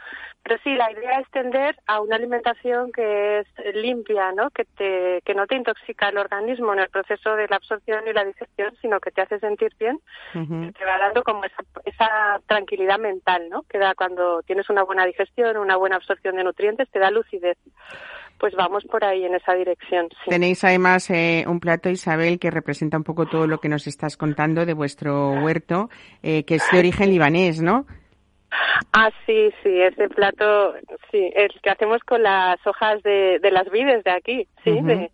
[0.43, 4.49] Pero sí, la idea es tender a una alimentación que es limpia, ¿no?
[4.49, 8.13] Que, te, que no te intoxica el organismo en el proceso de la absorción y
[8.13, 9.99] la digestión, sino que te hace sentir bien,
[10.33, 13.63] te va dando como esa, esa tranquilidad mental, ¿no?
[13.63, 17.58] Que da cuando tienes una buena digestión, una buena absorción de nutrientes, te da lucidez
[18.39, 20.07] pues vamos por ahí en esa dirección.
[20.27, 24.15] Tenéis además eh, un plato, Isabel, que representa un poco todo lo que nos estás
[24.15, 25.89] contando de vuestro huerto,
[26.23, 27.85] eh, que es de origen libanés, ¿no?
[28.93, 30.73] Ah, sí, sí, ese plato,
[31.11, 35.11] sí, el que hacemos con las hojas de, de las vides de aquí, sí, de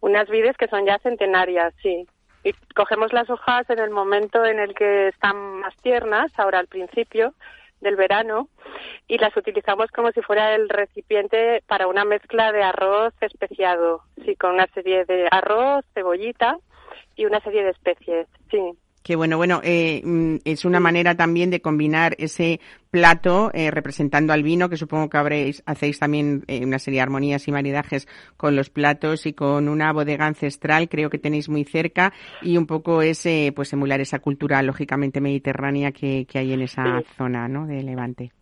[0.00, 2.06] unas vides que son ya centenarias, sí.
[2.44, 6.66] Y cogemos las hojas en el momento en el que están más tiernas, ahora al
[6.66, 7.32] principio,
[7.86, 8.48] del verano
[9.06, 14.34] y las utilizamos como si fuera el recipiente para una mezcla de arroz especiado, sí,
[14.36, 16.58] con una serie de arroz, cebollita
[17.14, 18.72] y una serie de especies, sí.
[19.06, 22.58] Qué bueno, bueno, eh, mm, es una manera también de combinar ese
[22.90, 27.02] plato eh, representando al vino, que supongo que habréis, hacéis también eh, una serie de
[27.02, 31.62] armonías y maridajes con los platos y con una bodega ancestral, creo que tenéis muy
[31.62, 36.62] cerca, y un poco ese, pues emular esa cultura lógicamente mediterránea que, que hay en
[36.62, 37.68] esa zona, ¿no?
[37.68, 38.32] De Levante.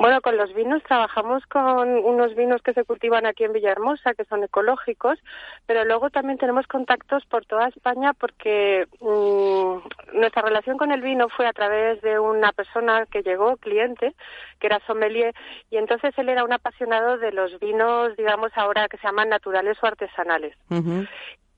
[0.00, 4.24] Bueno, con los vinos trabajamos con unos vinos que se cultivan aquí en Villahermosa, que
[4.24, 5.18] son ecológicos,
[5.66, 11.28] pero luego también tenemos contactos por toda España porque mm, nuestra relación con el vino
[11.28, 14.14] fue a través de una persona que llegó, cliente,
[14.58, 15.34] que era sommelier,
[15.70, 19.76] y entonces él era un apasionado de los vinos, digamos ahora que se llaman naturales
[19.82, 20.56] o artesanales.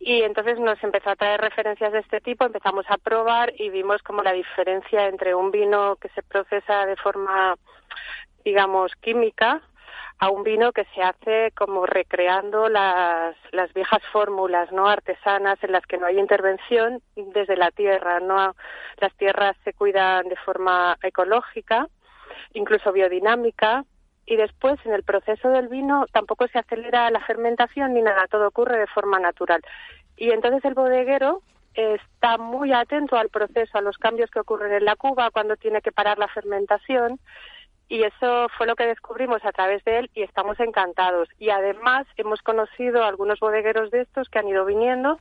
[0.01, 4.03] Y entonces nos empezó a traer referencias de este tipo, empezamos a probar y vimos
[4.03, 7.55] como la diferencia entre un vino que se procesa de forma
[8.45, 9.63] digamos, química
[10.19, 15.73] a un vino que se hace como recreando las, las viejas fórmulas no artesanas en
[15.73, 18.55] las que no hay intervención desde la tierra no
[18.99, 21.89] las tierras se cuidan de forma ecológica
[22.55, 23.85] incluso biodinámica
[24.27, 28.49] y después en el proceso del vino tampoco se acelera la fermentación ni nada todo
[28.49, 29.61] ocurre de forma natural.
[30.17, 31.43] Y entonces el bodeguero
[31.75, 35.81] está muy atento al proceso a los cambios que ocurren en la cuba cuando tiene
[35.81, 37.19] que parar la fermentación
[37.89, 41.29] y eso fue lo que descubrimos a través de él y estamos encantados.
[41.39, 45.19] Y además hemos conocido a algunos bodegueros de estos que han ido viniendo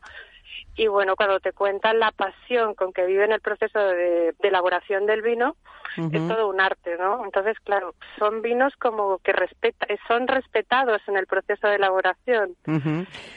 [0.75, 5.21] y bueno, cuando te cuentan la pasión con que viven el proceso de, elaboración del
[5.21, 5.55] vino,
[5.97, 7.25] es todo un arte, ¿no?
[7.25, 12.55] Entonces, claro, son vinos como que respeta, son respetados en el proceso de elaboración.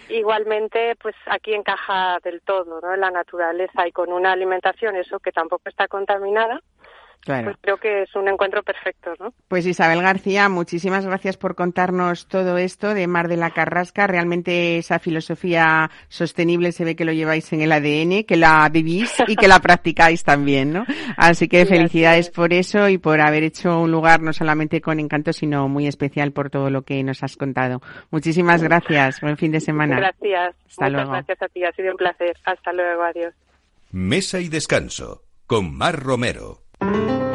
[0.08, 2.94] Igualmente, pues aquí encaja del todo, ¿no?
[2.94, 6.60] En la naturaleza y con una alimentación, eso que tampoco está contaminada
[7.24, 9.32] pues creo que es un encuentro perfecto, ¿no?
[9.48, 14.06] Pues Isabel García, muchísimas gracias por contarnos todo esto de Mar de la Carrasca.
[14.06, 19.14] Realmente esa filosofía sostenible se ve que lo lleváis en el ADN, que la vivís
[19.26, 20.84] y que la practicáis también, ¿no?
[21.16, 25.32] Así que felicidades por eso y por haber hecho un lugar no solamente con encanto,
[25.32, 27.80] sino muy especial por todo lo que nos has contado.
[28.10, 29.20] Muchísimas gracias.
[29.20, 29.96] Buen fin de semana.
[29.96, 30.56] Gracias.
[30.66, 31.10] Hasta luego.
[31.10, 31.64] gracias a ti.
[31.64, 32.37] Ha sido un placer.
[32.44, 33.02] Hasta luego.
[33.02, 33.34] Adiós.
[33.90, 36.63] Mesa y descanso con Mar Romero.
[36.84, 37.33] Thank you.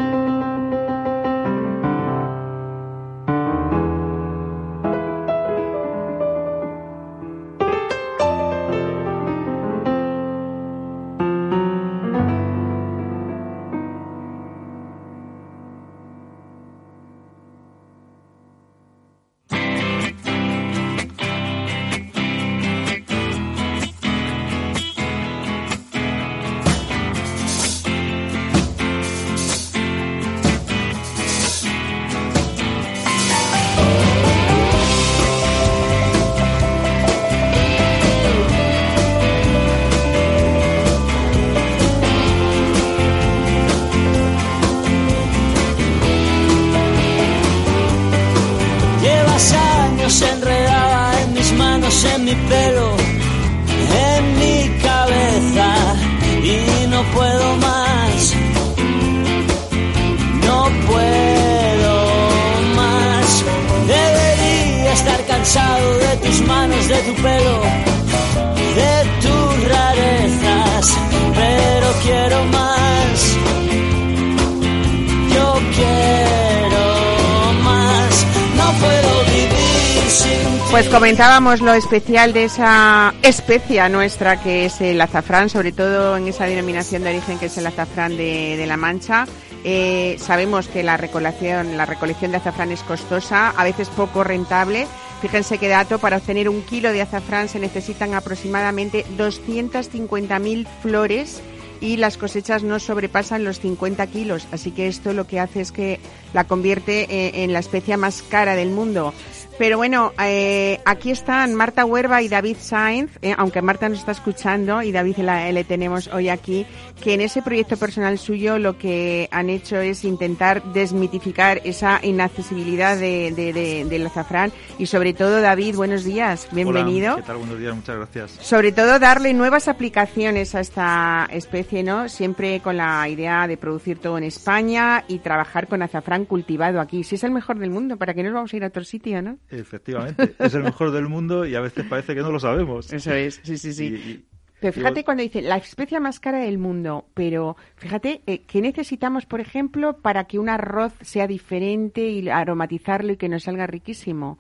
[80.72, 86.28] Pues comentábamos lo especial de esa especia nuestra que es el azafrán, sobre todo en
[86.28, 89.26] esa denominación de origen que es el azafrán de, de la Mancha.
[89.63, 94.88] Eh, sabemos que la recolección, la recolección de azafrán es costosa, a veces poco rentable.
[95.22, 101.41] Fíjense qué dato, para obtener un kilo de azafrán se necesitan aproximadamente 250.000 flores
[101.82, 104.48] y las cosechas no sobrepasan los 50 kilos.
[104.52, 106.00] Así que esto lo que hace es que
[106.34, 109.13] la convierte eh, en la especia más cara del mundo.
[109.60, 114.13] Pero bueno, eh, aquí están Marta Huerva y David Sainz, eh, aunque Marta nos está
[114.13, 116.65] escuchando y David la, le tenemos hoy aquí,
[117.04, 122.98] que en ese proyecto personal suyo lo que han hecho es intentar desmitificar esa inaccesibilidad
[122.98, 127.15] de, de, de, del azafrán y sobre todo David, buenos días, bienvenido.
[127.15, 127.38] Hola, ¿qué tal?
[127.39, 128.32] Buenos días, muchas gracias.
[128.39, 132.08] Sobre todo darle nuevas aplicaciones a esta especie, ¿no?
[132.08, 137.04] Siempre con la idea de producir todo en España y trabajar con azafrán cultivado aquí.
[137.04, 139.22] Si es el mejor del mundo, ¿para qué nos vamos a ir a otro sitio,
[139.22, 139.38] no?
[139.51, 142.91] Efectivamente, es el mejor del mundo y a veces parece que no lo sabemos.
[142.93, 143.85] Eso es, sí, sí, sí.
[143.85, 144.25] Y- y-
[144.59, 148.62] Pero fíjate y- cuando dice la especia más cara del mundo, pero fíjate eh, qué
[148.62, 153.67] necesitamos, por ejemplo, para que un arroz sea diferente y aromatizarlo y que nos salga
[153.67, 154.38] riquísimo.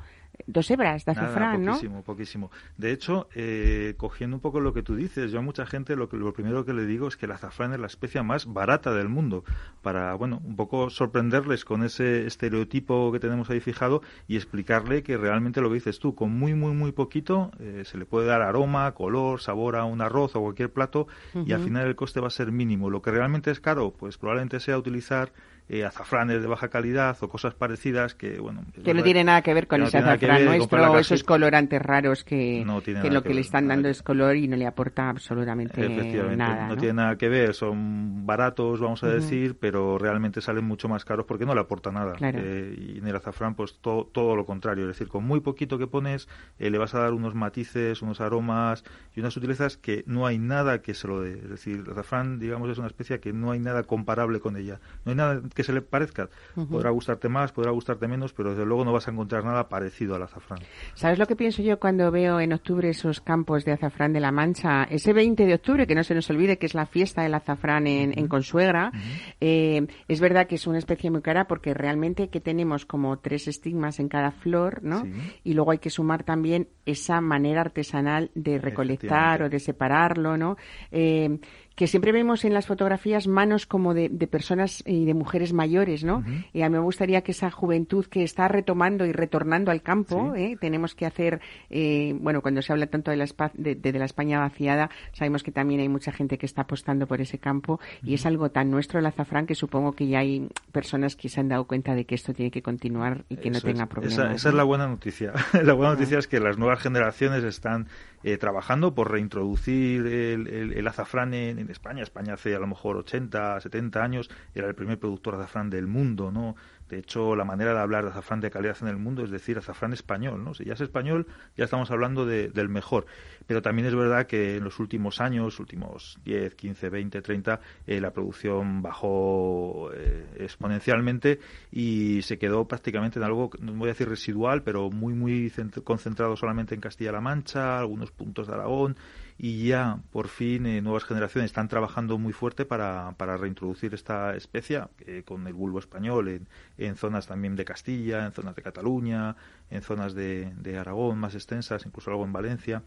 [0.51, 1.73] Dos hebras de Nada, azafrán, ¿no?
[1.73, 2.51] poquísimo, poquísimo.
[2.75, 6.09] De hecho, eh, cogiendo un poco lo que tú dices, yo a mucha gente lo,
[6.09, 8.91] que, lo primero que le digo es que el azafrán es la especia más barata
[8.91, 9.43] del mundo,
[9.83, 15.17] para, bueno, un poco sorprenderles con ese estereotipo que tenemos ahí fijado y explicarle que
[15.17, 18.41] realmente lo que dices tú, con muy, muy, muy poquito eh, se le puede dar
[18.41, 21.07] aroma, color, sabor a un arroz o cualquier plato
[21.45, 22.89] y al final el coste va a ser mínimo.
[22.89, 25.31] Lo que realmente es caro, pues probablemente sea utilizar
[25.69, 28.63] eh, azafranes de baja calidad o cosas parecidas que, bueno...
[28.83, 31.81] Que no tiene nada que ver con no ese que azafrán nuestro, casi- esos colorantes
[31.81, 34.65] raros que, No que lo que que le están dando es color y no le
[34.65, 35.87] aporta absolutamente
[36.35, 36.67] nada.
[36.67, 36.77] no, ¿no?
[36.77, 41.25] tiene nada que ver, son baratos, vamos a decir, pero realmente salen mucho más caros
[41.27, 42.13] porque no le aporta nada.
[42.13, 42.39] Claro.
[42.41, 45.77] Eh, y en el azafrán, pues to- todo lo contrario, es decir, con muy poquito
[45.77, 46.27] que pones,
[46.57, 48.83] eh, le vas a dar unos matices, unos aromas
[49.15, 51.33] y unas sutilezas que no hay nada que se lo dé.
[51.33, 54.79] Es decir, el azafrán, digamos, es una especie que no hay nada comparable con ella.
[55.05, 56.29] No hay nada que se le parezca.
[56.71, 60.15] Podrá gustarte más, podrá gustarte menos, pero desde luego no vas a encontrar nada parecido
[60.15, 60.59] al azafrán.
[60.93, 64.31] ¿Sabes lo que pienso yo cuando veo en octubre esos campos de azafrán de la
[64.31, 64.85] Mancha?
[64.85, 67.87] Ese 20 de octubre, que no se nos olvide que es la fiesta del azafrán
[67.87, 68.93] en, en Consuegra,
[69.41, 73.49] eh, es verdad que es una especie muy cara porque realmente que tenemos como tres
[73.49, 75.01] estigmas en cada flor, ¿no?
[75.01, 75.11] Sí.
[75.43, 80.55] Y luego hay que sumar también esa manera artesanal de recolectar o de separarlo, ¿no?
[80.89, 81.37] Eh,
[81.79, 86.03] que siempre vemos en las fotografías manos como de, de personas y de mujeres mayores,
[86.03, 86.25] ¿no?
[86.51, 90.33] Y a mí me gustaría que esa juventud que está retomando y retornando al campo,
[90.35, 90.41] Sí.
[90.41, 90.57] ¿eh?
[90.59, 91.39] tenemos que hacer,
[91.69, 94.89] eh, bueno, cuando se habla tanto de la, espa- de, de- de la España vaciada,
[95.13, 98.51] sabemos que también hay mucha gente que está apostando por ese campo y es algo
[98.51, 101.95] tan nuestro el azafrán que supongo que ya hay personas que se han dado cuenta
[101.95, 103.89] de que esto tiene que continuar y que no tenga es.
[103.89, 104.19] problemas.
[104.19, 105.31] Esa, esa es la buena noticia.
[105.63, 107.87] la buena noticia es que las nuevas generaciones están
[108.23, 112.03] eh, trabajando por reintroducir el, el- el azafrán en, en España.
[112.03, 115.87] España hace a lo mejor 80, 70 años era el primer productor de azafrán del
[115.87, 116.55] mundo, ¿no?
[116.89, 119.57] De hecho, la manera de hablar de azafrán de calidad en el mundo es decir
[119.57, 120.53] azafrán español, ¿no?
[120.53, 123.05] Si ya es español, ya estamos hablando de- del mejor.
[123.47, 128.01] Pero también es verdad que en los últimos años, últimos 10, 15, 20, 30, eh,
[128.01, 131.39] la producción bajó eh, exponencialmente
[131.71, 135.83] y se quedó prácticamente en algo, no voy a decir residual, pero muy, muy cent-
[135.83, 138.97] concentrado solamente en Castilla-La Mancha, algunos puntos de Aragón,
[139.41, 144.35] y ya por fin eh, nuevas generaciones están trabajando muy fuerte para, para reintroducir esta
[144.35, 146.47] especie eh, con el bulbo español en,
[146.77, 149.37] en zonas también de Castilla, en zonas de Cataluña,
[149.69, 152.83] en zonas de, de Aragón más extensas, incluso algo en Valencia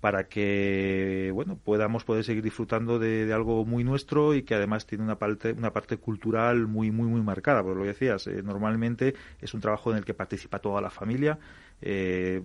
[0.00, 4.86] para que bueno podamos poder seguir disfrutando de, de algo muy nuestro y que además
[4.86, 7.62] tiene una parte una parte cultural muy muy muy marcada.
[7.62, 10.90] Porque lo que decías eh, normalmente es un trabajo en el que participa toda la
[10.90, 11.38] familia
[11.80, 12.42] eh,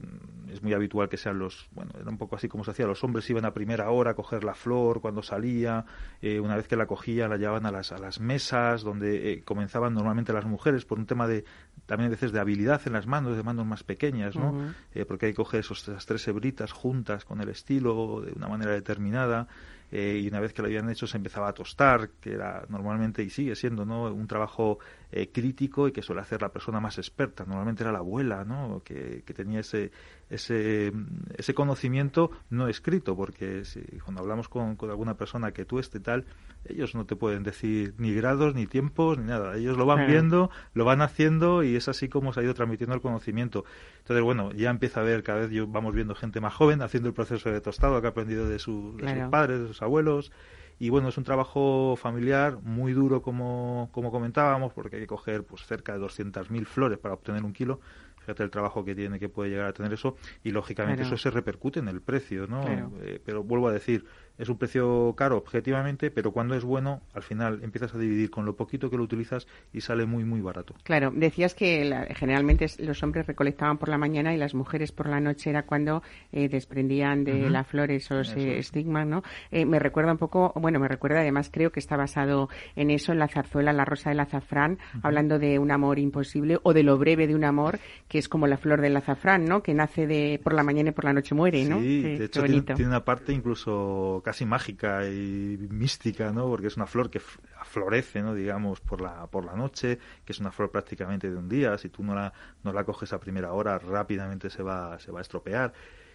[0.51, 3.03] es muy habitual que sean los bueno era un poco así como se hacía los
[3.03, 5.85] hombres iban a primera hora a coger la flor cuando salía
[6.21, 9.43] eh, una vez que la cogían la llevaban a las a las mesas donde eh,
[9.43, 11.45] comenzaban normalmente las mujeres por un tema de
[11.85, 15.27] también a veces de habilidad en las manos de manos más pequeñas no eh, porque
[15.27, 19.47] hay que coger esos, esas tres hebritas juntas con el estilo de una manera determinada
[19.91, 23.21] eh, y una vez que lo habían hecho se empezaba a tostar, que era normalmente
[23.23, 24.03] y sigue siendo ¿no?
[24.13, 24.79] un trabajo
[25.11, 27.43] eh, crítico y que suele hacer la persona más experta.
[27.45, 28.81] Normalmente era la abuela ¿no?
[28.85, 29.91] que, que tenía ese,
[30.31, 30.91] ese,
[31.37, 35.99] ese conocimiento no escrito, porque si, cuando hablamos con, con alguna persona que tú esté
[35.99, 36.25] tal,
[36.65, 39.55] ellos no te pueden decir ni grados, ni tiempos, ni nada.
[39.57, 42.95] Ellos lo van viendo, lo van haciendo y es así como se ha ido transmitiendo
[42.95, 43.65] el conocimiento.
[43.99, 47.09] Entonces, bueno, ya empieza a ver, cada vez yo- vamos viendo gente más joven haciendo
[47.09, 49.21] el proceso de tostado que ha aprendido de, su- de Claro.
[49.21, 50.31] sus padres, de sus abuelos.
[50.79, 55.43] Y bueno, es un trabajo familiar muy duro, como, como comentábamos, porque hay que coger
[55.43, 57.79] pues cerca de 200.000 flores para obtener un kilo.
[58.21, 60.15] Fíjate el trabajo que tiene, que puede llegar a tener eso.
[60.43, 61.15] Y lógicamente Claro.
[61.15, 62.61] eso se repercute en el precio, ¿no?
[62.61, 62.91] Claro.
[63.01, 64.05] Eh, pero vuelvo a decir,
[64.41, 68.43] es un precio caro objetivamente, pero cuando es bueno, al final empiezas a dividir con
[68.45, 70.73] lo poquito que lo utilizas y sale muy, muy barato.
[70.83, 75.07] Claro, decías que la- generalmente los hombres recolectaban por la mañana y las mujeres por
[75.07, 77.49] la noche era cuando eh, desprendían de Ujú.
[77.51, 78.65] la flor esos Eso eh, es.
[78.67, 79.21] estigmas, ¿no?
[79.51, 83.11] Eh, me recuerda un poco, bueno, me recuerda además creo que está basado en eso,
[83.11, 86.97] en la zarzuela, la rosa del azafrán, hablando de un amor imposible o de lo
[86.97, 87.77] breve de un amor,
[88.07, 89.61] que es como la flor del azafrán, ¿no?
[89.61, 91.79] Que nace de por la mañana y por la noche muere, ¿no?
[91.79, 96.47] Sí, Qué- de hecho tiene una parte incluso casi mágica y mística, ¿no?
[96.47, 98.33] Porque es una flor que florece, ¿no?
[98.33, 101.77] Digamos, por la, por la noche, que es una flor prácticamente de un día.
[101.77, 105.19] Si tú no la, no la coges a primera hora, rápidamente se va, se va
[105.19, 105.73] a estropear.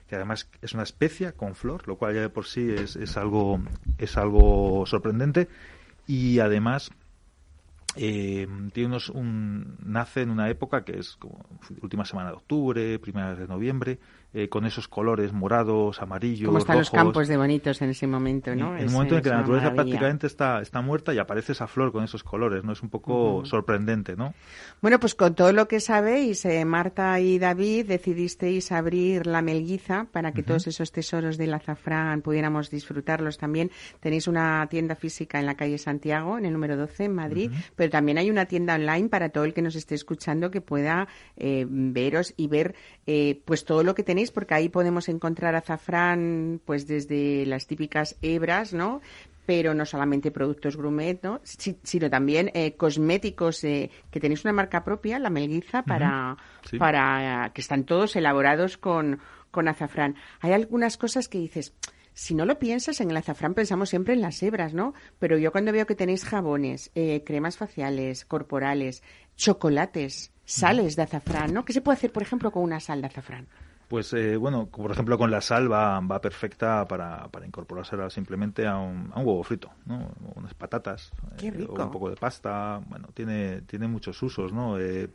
[0.09, 3.17] Que además es una especia con flor, lo cual ya de por sí es, es
[3.17, 3.61] algo,
[3.99, 5.49] es algo sorprendente.
[6.07, 6.93] Y además,
[7.97, 11.45] eh, tiene unos, un, nace en una época que es como
[11.81, 13.99] última semana de octubre, primera de noviembre,
[14.39, 18.55] eh, con esos colores morados, amarillos, ¿Cómo están los campos de bonitos en ese momento,
[18.55, 18.76] no?
[18.76, 19.97] En un momento en que la naturaleza maravilla.
[19.97, 22.72] prácticamente está, está muerta y aparece esa flor con esos colores, ¿no?
[22.72, 24.34] Es un poco sorprendente, ¿no?
[24.82, 30.07] Bueno, pues con todo lo que sabéis, eh, Marta y David decidisteis abrir la Melguiza
[30.12, 33.70] para que todos esos tesoros del azafrán pudiéramos disfrutarlos también.
[34.01, 37.89] Tenéis una tienda física en la calle Santiago, en el número 12, en Madrid, pero
[37.91, 41.09] también hay una tienda online para todo el que nos esté escuchando que pueda
[41.39, 42.74] eh, veros y ver
[43.07, 48.16] eh, pues todo lo que tenéis, porque ahí podemos encontrar azafrán pues desde las típicas
[48.22, 49.01] hebras, ¿no?
[49.47, 51.41] pero no solamente productos gourmet, ¿no?
[51.45, 56.37] Si- sino también eh, cosméticos eh, que tenéis una marca propia, la Melguiza, para,
[56.68, 56.79] Sí.
[56.79, 59.20] para que están todos elaborados con,
[59.53, 60.16] con azafrán.
[60.41, 61.74] Hay algunas cosas que dices,
[62.12, 64.95] si no lo piensas en el azafrán, pensamos siempre en las hebras, ¿no?
[65.20, 69.05] Pero yo cuando veo que tenéis jabones, eh, cremas faciales, corporales,
[69.37, 71.64] chocolates, sales de azafrán, ¿no?
[71.64, 73.47] ¿Qué se puede hacer, por ejemplo, con una sal de azafrán?
[73.89, 78.66] Pues eh, bueno, por ejemplo con la sal va, va perfecta para, para incorporársela simplemente
[78.66, 80.11] a un, a un huevo frito, ¿no?
[80.34, 84.78] Unas patatas, Qué eh, o un poco de pasta, bueno, tiene, tiene muchos usos, ¿no?
[84.80, 85.09] Eh,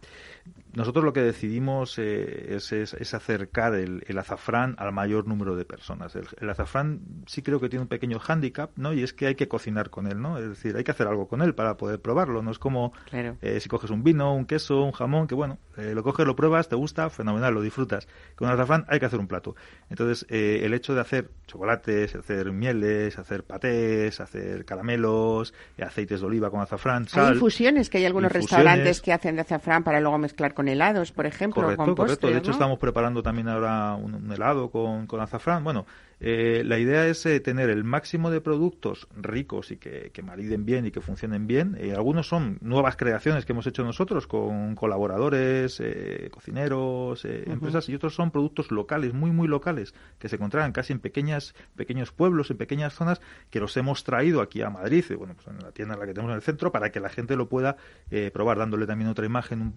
[0.73, 5.55] nosotros lo que decidimos eh, es, es- es acercar el, el azafrán al mayor número
[5.57, 6.15] de personas.
[6.15, 8.93] El, el azafrán sí creo que tiene un pequeño hándicap, ¿no?
[8.93, 10.37] Y es que hay que cocinar con él, ¿no?
[10.37, 13.35] Es decir, hay que hacer algo con él para poder probarlo, no es como Claro.
[13.41, 16.69] eh, si coges un vino, un queso, un jamón, que bueno, lo coges, lo pruebas,
[16.69, 18.07] te gusta, fenomenal, lo disfrutas.
[18.35, 19.55] Con azafrán hay que hacer un plato.
[19.89, 26.21] Entonces, eh, el hecho de hacer chocolates, hacer mieles, hacer patés, hacer caramelos, eh, aceites
[26.21, 27.33] de oliva con azafrán, Hay sal.
[27.35, 28.65] infusiones, que hay algunos infusiones.
[28.65, 31.95] restaurantes que hacen de azafrán para luego mezclar con helados, por ejemplo, o Correcto, con
[31.95, 32.27] correcto.
[32.27, 32.55] De postres, hecho, ¿no?
[32.55, 35.63] estamos preparando también ahora un, un helado con, con azafrán.
[35.63, 35.85] Bueno,
[36.23, 40.65] eh, la idea es eh, tener el máximo de productos ricos y que, que mariden
[40.65, 41.75] bien y que funcionen bien.
[41.79, 47.89] Eh, algunos son nuevas creaciones que hemos hecho nosotros con colaboradores, eh, cocineros, eh, empresas,
[47.89, 52.11] y otros son productos locales, muy, muy locales, que se encontraban casi en pequeñas, pequeños
[52.11, 53.19] pueblos, en pequeñas zonas,
[53.49, 56.13] que los hemos traído aquí a Madrid, bueno, pues en la tienda en la que
[56.13, 57.77] tenemos en el centro, para que la gente lo pueda
[58.11, 59.73] eh, probar, dándole también otra imagen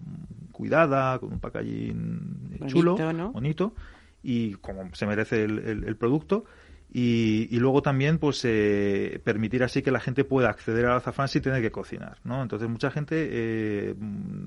[0.51, 3.31] cuidada, con un packaging Bonito, chulo, ¿no?
[3.31, 3.73] bonito,
[4.25, 6.45] y como se merece el, el- el producto.
[6.97, 11.27] Y, y luego también pues eh, permitir así que la gente pueda acceder al azafrán
[11.27, 12.41] sin tener que cocinar ¿no?
[12.41, 13.95] entonces mucha gente eh,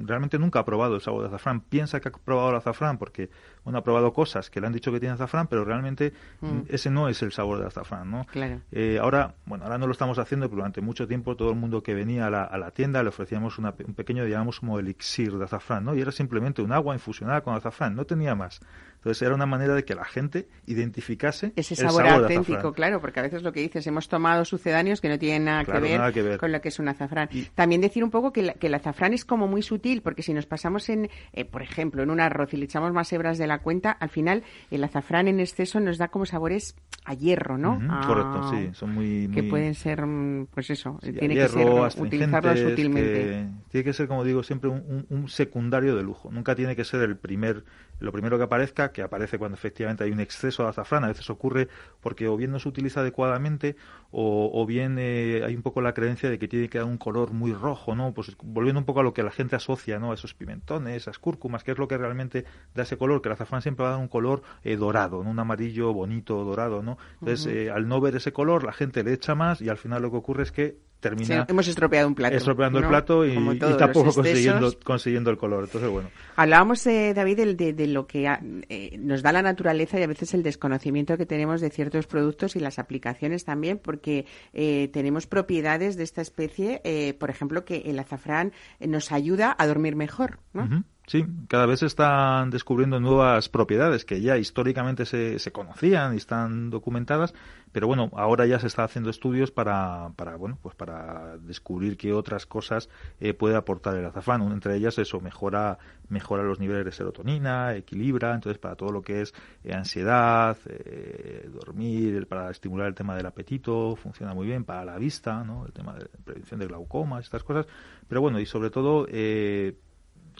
[0.06, 3.28] realmente nunca ha probado el sabor de azafrán piensa que ha probado el azafrán porque
[3.64, 6.90] bueno, ha probado cosas que le han dicho que tiene azafrán pero realmente mm, ese
[6.90, 8.24] no es el sabor del azafrán ¿no?
[8.32, 8.62] Claro.
[8.72, 11.82] Eh, ahora, bueno, ahora no lo estamos haciendo, pero durante mucho tiempo todo el mundo
[11.82, 15.36] que venía a la, a la tienda le ofrecíamos una- un pequeño, digamos, como elixir
[15.36, 15.94] de azafrán, ¿no?
[15.94, 18.60] Y era simplemente un agua infusionada con azafrán, no tenía más.
[19.08, 23.20] Entonces era una manera de que la gente identificase Ese el sabor, auténtico, claro, porque
[23.20, 25.98] a veces lo que dices, hemos tomado sucedáneos que no tienen nada, Claro, que, ver
[25.98, 26.38] nada que ver.
[26.38, 27.30] con lo que es un azafrán.
[27.32, 30.22] Y- También decir un poco que, la- que el azafrán es como muy sutil, porque
[30.22, 33.38] si nos pasamos en, eh, por ejemplo, en un arroz y le echamos más hebras
[33.38, 37.56] de la cuenta, al final el azafrán en exceso nos da como sabores a hierro,
[37.56, 37.80] ¿no?
[37.90, 39.28] A- Correcto, sí, son muy...
[39.32, 41.66] Que pueden ser, mm, pues eso, sí, tiene que ser
[41.98, 43.12] utilizarlo sutilmente.
[43.12, 46.30] que- tiene que ser, como digo, siempre un, un- un secundario de lujo.
[46.30, 47.64] Nunca tiene que ser el primer,
[48.00, 51.04] lo primero que aparezca, que aparece cuando efectivamente hay un exceso de azafrán.
[51.04, 51.68] A veces ocurre
[52.00, 53.76] porque o bien no se utiliza adecuadamente
[54.10, 56.98] o, o bien eh, hay un poco la creencia de que tiene que dar un
[56.98, 58.12] color muy rojo, ¿no?
[58.12, 60.12] Pues volviendo un poco a lo que la gente asocia, ¿no?
[60.12, 62.44] A esos pimentones, esas cúrcumas, que es lo que realmente
[62.74, 65.30] da ese color, que el azafrán siempre va a dar un color eh, dorado, ¿no?
[65.30, 66.98] Un amarillo bonito, dorado, ¿no?
[67.20, 70.02] Entonces, eh, al no ver ese color, la gente le echa más y al final
[70.02, 72.36] lo que ocurre es que termina hemos estropeado un plato.
[72.36, 75.64] Estropeando el plato y, y tampoco consiguiendo, consiguiendo, el color.
[75.64, 76.10] Entonces, bueno.
[76.36, 78.30] Hablábamos, eh, David, de, de, lo que
[78.68, 82.56] eh, nos da la naturaleza y a veces el desconocimiento que tenemos de ciertos productos
[82.56, 87.82] y las aplicaciones también, porque eh, tenemos propiedades de esta especie, eh, por ejemplo, que
[87.86, 90.62] el azafrán nos ayuda a dormir mejor, ¿no?
[90.62, 90.84] Uh -huh.
[91.08, 96.18] Sí, cada vez se están descubriendo nuevas propiedades que ya históricamente se, se, conocían y
[96.18, 97.32] están documentadas,
[97.72, 102.12] pero bueno, ahora ya se está haciendo estudios para, para bueno, pues para descubrir qué
[102.12, 102.90] otras cosas
[103.20, 104.42] eh, puede aportar el azafrán.
[104.52, 105.78] Entre ellas eso mejora
[106.10, 109.32] mejora los niveles de serotonina, equilibra, entonces para todo lo que es
[109.64, 114.98] eh, ansiedad, eh, dormir, para estimular el tema del apetito, funciona muy bien para la
[114.98, 115.64] vista, ¿no?
[115.64, 117.66] El tema de prevención de glaucomas, estas cosas,
[118.06, 119.74] pero bueno, y sobre todo eh,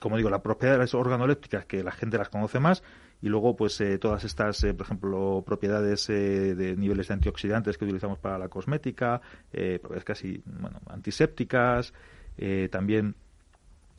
[0.01, 2.82] como digo, las propiedades organolépticas que la gente las conoce más
[3.20, 7.76] y luego pues eh, todas estas, eh, por ejemplo, propiedades eh, de niveles de antioxidantes
[7.76, 9.20] que utilizamos para la cosmética,
[9.51, 11.92] propiedades casi, bueno, antisépticas,
[12.70, 13.16] también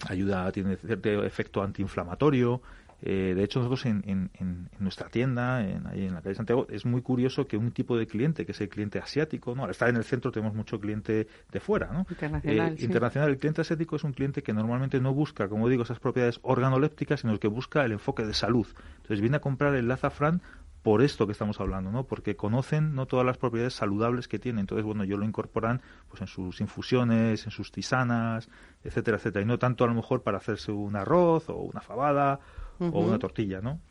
[0.08, 2.62] ayuda, tiene cierto efecto antiinflamatorio,
[3.02, 6.68] eh, de hecho, nosotros en, en, en nuestra tienda, en, ahí en la calle Santiago,
[6.70, 9.64] es muy curioso que un tipo de cliente, que es el cliente asiático, ¿no?
[9.64, 11.92] al estar en el centro tenemos mucho cliente de fuera.
[11.92, 12.06] ¿no?
[12.10, 12.74] Internacional.
[12.74, 12.86] Eh, sí.
[12.86, 13.30] Internacional.
[13.30, 17.22] El cliente asiático es un cliente que normalmente no busca, como digo, esas propiedades organolépticas,
[17.22, 18.68] sino que busca el enfoque de salud.
[18.98, 20.42] Entonces viene a comprar el azafrán
[20.82, 22.06] por esto que estamos hablando, ¿no?
[22.06, 24.62] Porque conocen no todas las propiedades saludables que tiene.
[24.62, 28.50] Entonces, bueno, yo lo incorporan pues en sus infusiones, en sus tisanas,
[28.84, 29.44] etcétera, etcétera.
[29.44, 32.40] Y no tanto a lo mejor para hacerse un arroz o una fabada
[32.80, 32.92] Uh -huh.
[32.94, 33.82] o una tortilla, ¿no?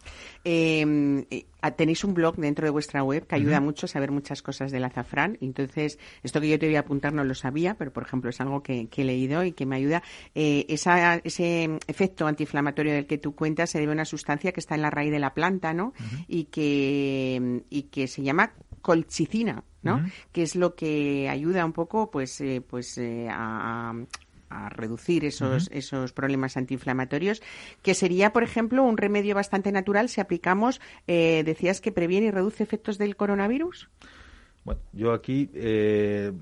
[0.45, 3.65] Eh, tenéis un blog dentro de vuestra web que ayuda uh -huh.
[3.65, 5.37] mucho a saber muchas cosas del azafrán.
[5.41, 8.41] Entonces, esto que yo te voy a apuntar no lo sabía, pero por ejemplo es
[8.41, 10.03] algo que, que he leído y que me ayuda.
[10.35, 14.61] Eh, esa, ese efecto antiinflamatorio del que tú cuentas se debe a una sustancia que
[14.61, 15.89] está en la raíz de la planta, ¿no?
[15.89, 16.25] Uh -huh.
[16.29, 19.97] Y que y que se llama colchicina, ¿no?
[19.97, 20.13] Uh -huh.
[20.33, 23.93] Que es lo que ayuda un poco, pues, eh, pues eh, a,
[24.51, 25.77] a reducir esos, uh -huh.
[25.77, 27.43] esos problemas antiinflamatorios,
[27.83, 32.31] que sería, por ejemplo, un remedio bastante natural si aplicamos, eh, decías que previene y
[32.31, 33.89] reduce efectos del coronavirus.
[34.65, 36.33] Bueno, yo aquí eh,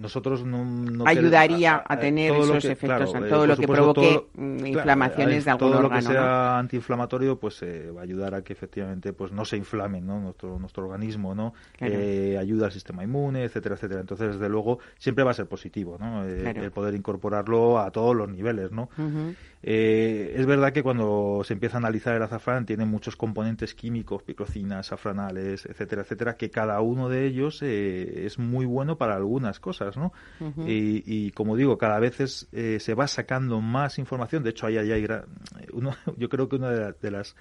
[0.00, 3.66] nosotros no, no ayudaría a, a, tener esos que, efectos, claro, todo eh, lo que
[3.68, 5.88] provoque inflamaciones claro, de algún todo órgano.
[5.88, 6.56] Todo lo que sea ¿no?
[6.56, 10.18] antiinflamatorio, pues eh, va a ayudar a que efectivamente pues no se inflame ¿no?
[10.18, 11.52] nuestro nuestro organismo, ¿no?
[11.76, 11.94] Claro.
[11.96, 14.00] Eh, ayuda al sistema inmune, etcétera, etcétera.
[14.00, 16.24] Entonces, desde luego, siempre va a ser positivo, ¿no?
[16.24, 16.50] Eh.
[16.50, 18.88] El poder incorporarlo a todos los niveles, ¿no?
[18.96, 19.34] Uh -huh.
[19.62, 24.86] Es verdad que cuando se empieza a analizar el azafrán tiene muchos componentes químicos, picrocinas,
[24.86, 30.12] safranales, etcétera, etcétera, que cada uno de ellos es muy bueno para algunas cosas, ¿no?
[30.40, 30.68] Uh -huh.
[30.68, 34.42] y, y, como digo, cada vez es, eh, se va sacando más información.
[34.42, 35.06] De hecho, ahí, ahí hay
[35.72, 37.36] uno, yo creo que una de, la, de las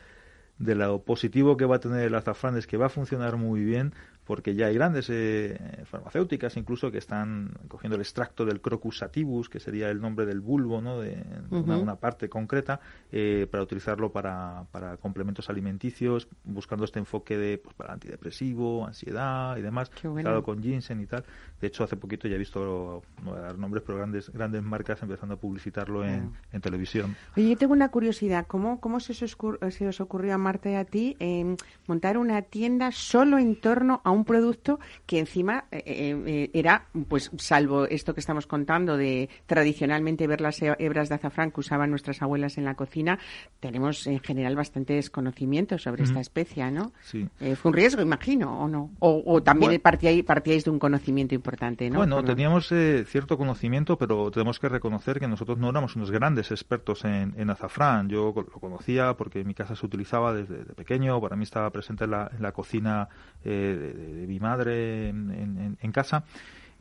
[0.58, 3.64] de lo positivo que va a tener el azafrán es que va a funcionar muy
[3.64, 3.94] bien
[4.30, 9.50] porque ya hay grandes eh, farmacéuticas incluso que están cogiendo el extracto del Crocus sativus,
[9.50, 11.00] que sería el nombre del bulbo, ¿no?
[11.00, 11.64] de uh -huh.
[11.64, 12.80] una, una, parte concreta,
[13.12, 19.58] eh, para utilizarlo para, para, complementos alimenticios, buscando este enfoque de pues, para antidepresivo, ansiedad
[19.58, 20.44] y demás, bueno.
[20.44, 21.24] con ginseng y tal.
[21.60, 24.62] De hecho, hace poquito ya he visto, no voy a dar nombres, pero grandes, grandes
[24.62, 26.54] marcas empezando a publicitarlo en, uh -huh.
[26.56, 27.16] en televisión.
[27.36, 29.36] Oye, yo tengo una curiosidad, ¿cómo, cómo se, os
[29.74, 31.56] se os ocurrió a Marta y a ti eh,
[31.88, 36.86] montar una tienda solo en torno a un un producto que encima eh, eh, era,
[37.08, 41.90] pues salvo esto que estamos contando de tradicionalmente ver las hebras de azafrán que usaban
[41.90, 43.20] nuestras abuelas en la cocina,
[43.60, 46.10] tenemos en general bastante desconocimiento sobre uh -huh.
[46.10, 46.92] esta especie, ¿no?
[47.02, 47.28] Sí.
[47.40, 48.92] Eh, fue un riesgo, imagino, ¿o no?
[49.00, 51.98] O, o también bueno, partíais, partíais, de un conocimiento importante, ¿no?
[51.98, 56.52] Bueno, teníamos eh, cierto conocimiento, pero tenemos que reconocer que nosotros no éramos unos grandes
[56.52, 58.10] expertos en, en azafrán.
[58.10, 61.70] Yo lo conocía porque en mi casa se utilizaba desde de pequeño, para mí estaba
[61.70, 63.08] presente en la, en la cocina
[63.44, 66.24] eh, de, de, mi madre en, en, en casa.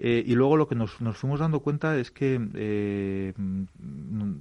[0.01, 3.33] Eh, y luego lo que nos, nos, fuimos dando cuenta es que eh,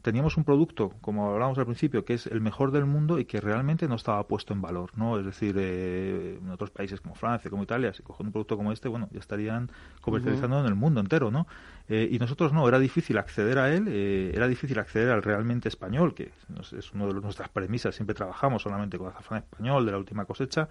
[0.03, 3.41] teníamos un producto, como hablábamos al principio, que es el mejor del mundo y que
[3.41, 5.17] realmente no estaba puesto en valor, ¿no?
[5.17, 8.71] Es decir, eh, en otros países como Francia, como Italia, si cogen un producto como
[8.71, 10.65] este, bueno, ya estarían comercializando uh -huh.
[10.65, 11.47] en el mundo entero, ¿no?
[11.89, 15.69] Eh, y nosotros no, era difícil acceder a él, eh, era difícil acceder al realmente
[15.69, 16.31] español, que
[16.77, 20.69] es una de nuestras premisas, siempre trabajamos solamente con azafrán español de la última cosecha,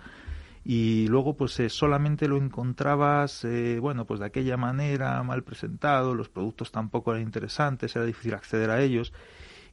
[0.69, 6.12] y luego pues eh, solamente lo encontrabas eh, bueno pues de aquella manera mal presentado
[6.12, 9.12] los productos tampoco eran interesantes era difícil acceder a ellos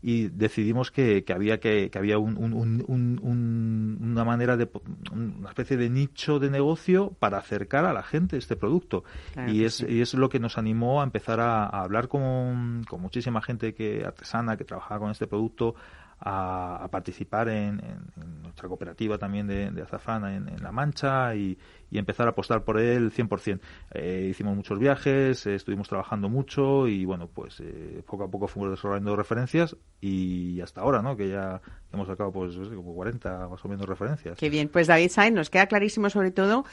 [0.04, 4.70] y decidimos que, que había que, que había un, un, un, un, una manera de
[5.12, 9.64] una especie de nicho de negocio para acercar a la gente este producto Claro y
[9.64, 9.86] es sí.
[9.90, 13.74] y es lo que nos animó a empezar a, a hablar con, con muchísima gente
[13.74, 15.74] que artesana que trabajaba con este producto
[16.26, 21.58] a, participar en, en- nuestra cooperativa también de, de azafrán en, en La Mancha y,
[21.92, 23.60] empezar a apostar por él 100%.
[23.92, 28.48] Eh, hicimos muchos viajes, eh, estuvimos trabajando mucho y bueno, pues eh, poco a poco
[28.48, 31.16] fuimos desarrollando referencias y hasta ahora, ¿no?
[31.16, 31.62] Que ya
[31.92, 34.40] hemos sacado pues como 40 más o menos referencias.
[34.40, 34.70] Qué bien.
[34.70, 36.66] Pues David Sainz, nos queda clarísimo sobre todo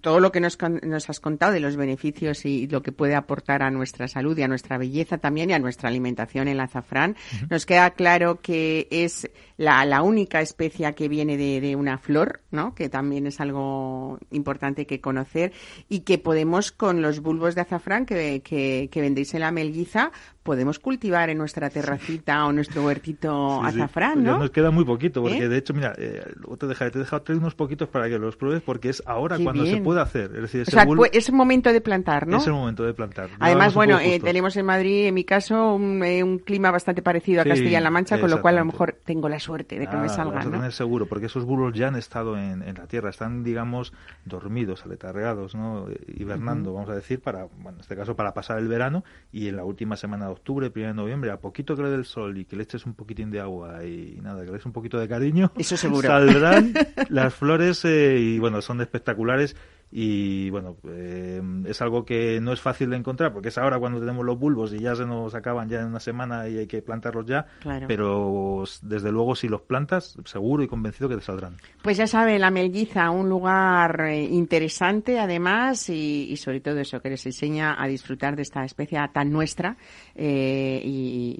[0.00, 3.62] todo lo que nos, nos has contado de los beneficios y lo que puede aportar
[3.62, 7.16] a nuestra salud y a nuestra belleza también y a nuestra alimentación el azafrán.
[7.50, 12.40] Nos queda claro que es la, la única especia que viene de, de una flor,
[12.50, 12.74] ¿no?
[12.74, 15.52] Que también es algo importante que conocer
[15.88, 20.12] y que podemos con los bulbos de azafrán que, que, que vendéis en la Melguiza
[20.44, 23.80] podemos cultivar en nuestra terracita o nuestro huertito Sí, sí.
[23.80, 24.38] azafrán, Pues ya ¿no?
[24.38, 25.48] nos queda muy poquito, porque ¿Eh?
[25.48, 26.22] de hecho, mira, eh,
[26.58, 29.36] te dejaré, te he dejado traer unos poquitos para que los pruebes, porque es ahora
[29.36, 30.30] Qué cuando se puede hacer.
[30.36, 32.38] Es decir, O ese sea, bulbo- pu- es el momento de plantar, ¿no?
[32.38, 33.28] es el momento de plantar.
[33.40, 37.40] Además, bueno, eh, tenemos en Madrid, en mi caso, un, eh, un clima bastante parecido
[37.42, 39.96] a Sí, Castilla-La Mancha, con lo cual a lo mejor tengo la suerte de que
[39.96, 40.56] me Ah, salgan, vas a ¿no?
[40.56, 43.92] tener seguro, porque esos bulbos ya han estado en, en la tierra, están, digamos,
[44.24, 45.88] dormidos, aletargados, ¿no?
[45.88, 49.48] Eh, hibernando, vamos a decir, para, bueno, en este caso, para pasar el verano y
[49.48, 52.04] en la última semana de octubre, primera de noviembre, a poquito que le dé el
[52.04, 54.72] sol y que le eches un poquitín de agua y nada, que le des un
[54.72, 56.06] poquito de cariño, Eso seguro.
[56.08, 56.72] saldrán
[57.08, 59.56] las flores eh, y, bueno, son espectaculares
[59.90, 64.00] y bueno, eh, es algo que no es fácil de encontrar porque es ahora cuando
[64.00, 66.82] tenemos los bulbos y ya se nos acaban ya en una semana y hay que
[66.82, 67.86] plantarlos ya, Claro.
[67.88, 71.56] pero desde luego si los plantas, seguro y convencido que te saldrán.
[71.82, 77.00] Pues ya sabe, la Melguiza, un lugar eh, interesante además y, y sobre todo eso,
[77.00, 79.76] que les enseña a disfrutar de esta especie tan nuestra
[80.14, 81.34] eh, y,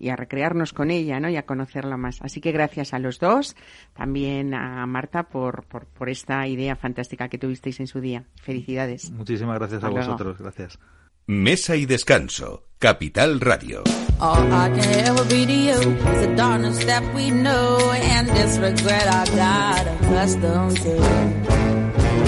[0.00, 1.28] y- y a recrearnos con ella ¿no?
[1.28, 2.20] y a conocerla más.
[2.22, 3.56] Así que gracias a los dos,
[3.94, 8.24] también a Marta por, por, por esta idea fantástica que tuvisteis en su día.
[8.42, 9.10] Felicidades.
[9.10, 10.12] Muchísimas gracias a Hasta luego.
[10.12, 10.78] vosotros, gracias.
[11.26, 12.62] Mesa y descanso.
[12.78, 13.82] Capital Radio.
[14.20, 18.58] All I can ever be to you is the darkness that we know and this
[18.58, 20.96] regret I got accustomed to.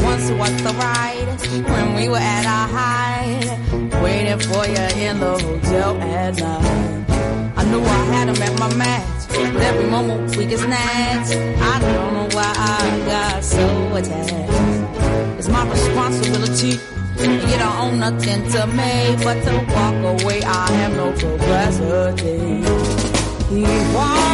[0.04, 5.38] Once was the ride when we were at our height, waiting for you in the
[5.38, 7.04] hotel at night.
[7.56, 9.28] I knew I had him at my match.
[9.38, 11.32] With every moment we get snatched.
[11.36, 14.77] I don't know why I got so attached.
[15.38, 16.80] It's my responsibility.
[17.20, 20.42] You don't own nothing to me but to walk away.
[20.42, 22.38] I have no capacity.
[23.48, 23.62] He
[23.94, 24.27] walks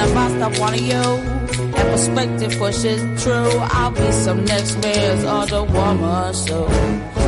[0.00, 2.52] I stop wanting you and perspective
[3.22, 4.82] true, I'll be some next.
[4.82, 6.66] So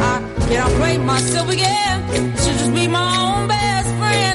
[0.00, 2.32] I myself again.
[2.36, 4.28] Just be my own best friend.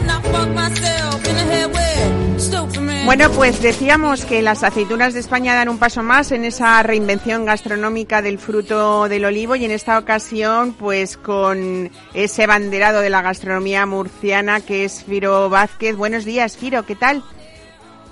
[3.05, 7.45] Bueno, pues decíamos que las aceitunas de España dan un paso más en esa reinvención
[7.45, 13.21] gastronómica del fruto del olivo y en esta ocasión pues con ese banderado de la
[13.21, 15.97] gastronomía murciana que es Firo Vázquez.
[15.97, 17.23] Buenos días, Firo, ¿qué tal?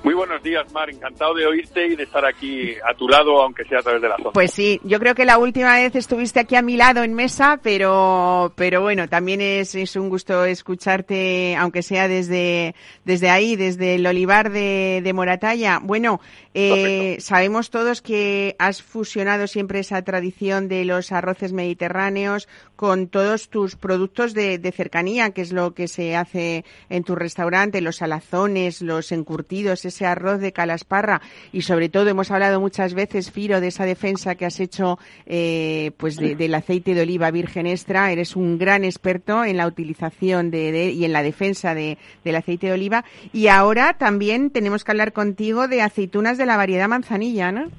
[0.04, 0.90] Muy buenos días, Mar.
[0.90, 4.10] Encantado de oírte y de estar aquí a tu lado, aunque sea a través de
[4.10, 4.32] la zona.
[4.32, 7.60] Pues sí, yo creo que la última vez estuviste aquí a mi lado en mesa,
[7.62, 12.74] pero, pero bueno, también es, es un gusto escucharte, aunque sea desde,
[13.06, 15.80] desde ahí, desde el olivar de, de Moratalla.
[15.84, 16.20] Bueno,
[16.56, 22.50] eh, sabemos todos que has fusionado siempre esa tradición de los arroces mediterráneos
[22.82, 27.14] con todos tus productos de, de cercanía, que es lo que se hace en tu
[27.14, 31.22] restaurante, los salazones, los encurtidos, ese arroz de calasparra
[31.54, 35.92] y sobre todo hemos hablado muchas veces, Firo, de esa defensa que has hecho eh,
[35.98, 38.12] pues de- del aceite de oliva virgen extra.
[38.12, 42.36] Eres un gran experto en la utilización de, de- y en la defensa de- del
[42.36, 43.06] aceite de oliva.
[43.32, 47.70] Y ahora también tenemos que hablar contigo de aceitunas de la variedad manzanilla, ¿no?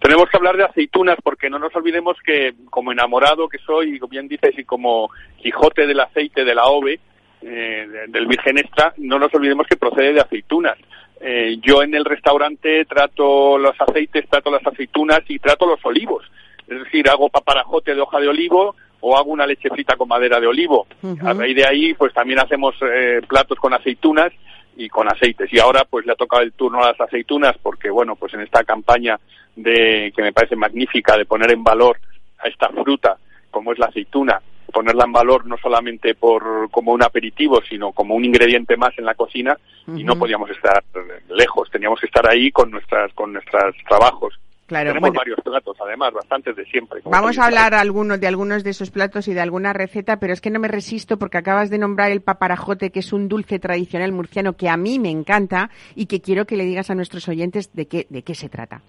[0.00, 4.10] Tenemos que hablar de aceitunas porque no nos olvidemos que, como enamorado que soy, como
[4.10, 7.00] bien dices, y como Quijote del aceite de la ove,
[7.42, 10.76] eh, de- del virgen extra, no nos olvidemos que procede de aceitunas.
[11.20, 16.24] Eh, yo en el restaurante trato los aceites, trato las aceitunas y trato los olivos.
[16.68, 20.38] Es decir, hago paparajote de hoja de olivo o hago una leche frita con madera
[20.38, 20.86] de olivo.
[21.24, 24.32] A raíz de ahí, pues también hacemos eh, platos con aceitunas
[24.78, 25.52] y con aceites.
[25.52, 28.40] Y ahora pues le ha tocado el turno a las aceitunas porque bueno, pues en
[28.40, 29.18] esta campaña
[29.56, 31.98] de que me parece magnífica de poner en valor
[32.38, 33.18] a esta fruta
[33.50, 34.40] como es la aceituna,
[34.72, 39.04] ponerla en valor no solamente por como un aperitivo, sino como un ingrediente más en
[39.04, 39.58] la cocina
[39.88, 40.84] y no podíamos estar
[41.30, 44.38] lejos, teníamos que estar ahí con nuestras con nuestros trabajos.
[44.68, 45.20] Claro, Tenemos bueno.
[45.20, 47.00] varios platos, además, bastantes de siempre.
[47.06, 50.42] Vamos a hablar algunos de algunos de esos platos y de alguna receta, pero es
[50.42, 54.12] que no me resisto porque acabas de nombrar el paparajote, que es un dulce tradicional
[54.12, 57.74] murciano que a mí me encanta y que quiero que le digas a nuestros oyentes
[57.74, 58.82] de qué, de qué se trata.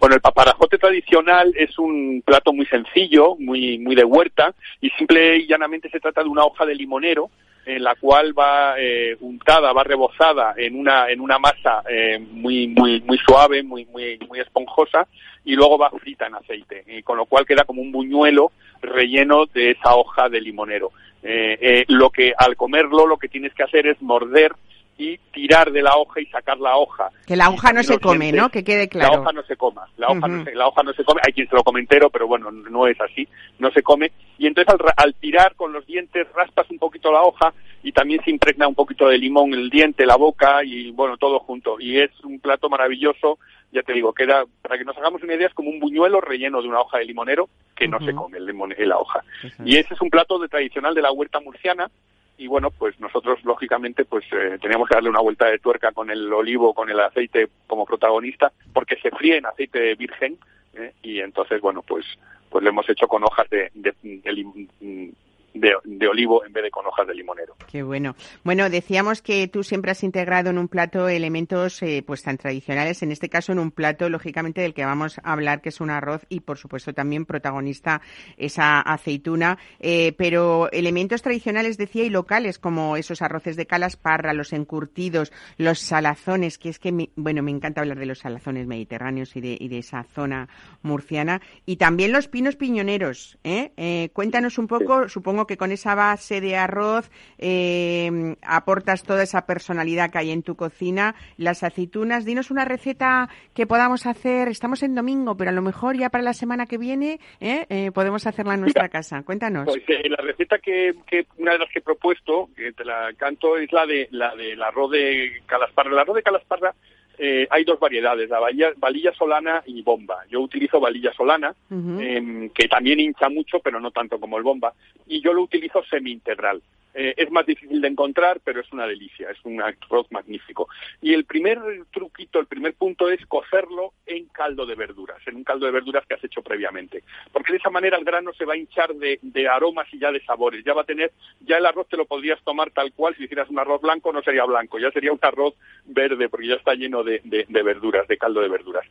[0.00, 5.36] Bueno, el paparajote tradicional es un plato muy sencillo, muy, muy de huerta, y simple
[5.36, 7.30] y llanamente se trata de una hoja de limonero
[7.66, 12.68] en la cual va eh, untada, va rebozada en una, en una masa eh, muy,
[12.68, 15.08] muy, muy suave, muy, muy, muy esponjosa,
[15.44, 19.46] y luego va frita en aceite, y con lo cual queda como un buñuelo relleno
[19.46, 20.92] de esa hoja de limonero.
[21.22, 24.52] Eh, eh, lo que al comerlo lo que tienes que hacer es morder
[24.98, 27.10] y tirar de la hoja y sacar la hoja.
[27.26, 28.48] Que la hoja no se come, dientes- ¿no?
[28.50, 29.20] Que quede La claro.
[29.20, 31.48] hoja no se coma, la hoja, no se, la hoja no se come, hay quien
[31.48, 33.28] se lo come entero, pero bueno, no es así,
[33.58, 34.10] no se come.
[34.38, 38.22] Y entonces al, al tirar con los dientes raspas un poquito la hoja y también
[38.24, 41.78] se impregna un poquito de limón el diente, la boca y bueno, todo junto.
[41.78, 43.38] Y es un plato maravilloso,
[43.72, 46.62] ya te digo, queda, para que nos hagamos una idea, es como un buñuelo relleno
[46.62, 49.22] de una hoja de limonero que no se come el limón, la hoja.
[49.64, 51.90] Y ese es un plato de tradicional de la huerta murciana
[52.38, 56.10] y bueno, pues nosotros lógicamente pues eh, teníamos que darle una vuelta de tuerca con
[56.10, 60.38] el olivo, con el aceite como protagonista, porque se fríe en aceite virgen
[60.74, 60.92] ¿eh?
[61.02, 62.04] y entonces bueno pues
[62.50, 65.12] pues lo hemos hecho con hojas de, de, de
[65.58, 67.56] de- de olivo en vez de con hojas de limonero.
[67.70, 68.14] Qué bueno.
[68.44, 73.02] Bueno, decíamos que tú siempre has integrado en un plato elementos eh, pues tan tradicionales,
[73.02, 75.90] en este caso en un plato lógicamente del que vamos a hablar que es un
[75.90, 78.00] arroz y por supuesto también protagonista
[78.36, 84.52] esa aceituna, eh, pero elementos tradicionales decía y locales como esos arroces de calasparra, los
[84.52, 89.34] encurtidos, los salazones, que es que me- bueno, me encanta hablar de los salazones mediterráneos
[89.36, 90.48] y de, y de esa zona
[90.82, 93.72] murciana y también los pinos piñoneros, ¿eh?
[93.76, 99.46] Eh, cuéntanos un poco, supongo que con esa base de arroz eh, aportas toda esa
[99.46, 101.14] personalidad que hay en tu cocina.
[101.36, 104.48] Las aceitunas, dinos una receta que podamos hacer.
[104.48, 107.66] Estamos en domingo, pero a lo mejor ya para la semana que viene ¿eh?
[107.68, 109.22] Eh, podemos hacerla en nuestra casa.
[109.22, 109.64] Cuéntanos.
[109.64, 113.12] Pues eh, la receta que, que una de las que he propuesto, que te la
[113.16, 115.90] canto, es la de la del arroz de calasparra.
[115.90, 116.74] El arroz de calasparra
[117.18, 120.24] eh, hay dos variedades, la valilla, valilla solana y bomba.
[120.28, 124.72] Yo utilizo valilla solana, em, que también hincha mucho, pero no tanto como el bomba,
[125.06, 126.62] y yo lo utilizo semi-integral.
[126.98, 130.66] Eh, es más difícil de encontrar, pero es una delicia, es un arroz magnífico.
[131.02, 131.60] Y el primer
[131.92, 136.06] truquito, el primer punto es cocerlo en caldo de verduras, en un caldo de verduras
[136.06, 137.02] que has hecho previamente.
[137.34, 140.10] Porque de esa manera el grano se va a hinchar de, de aromas y ya
[140.10, 140.64] de sabores.
[140.64, 143.50] Ya va a tener, ya el arroz te lo podrías tomar tal cual, si hicieras
[143.50, 145.54] un arroz blanco no sería blanco, ya sería un arroz
[145.84, 148.84] verde, porque ya está lleno de, de- de verduras, de caldo de verduras.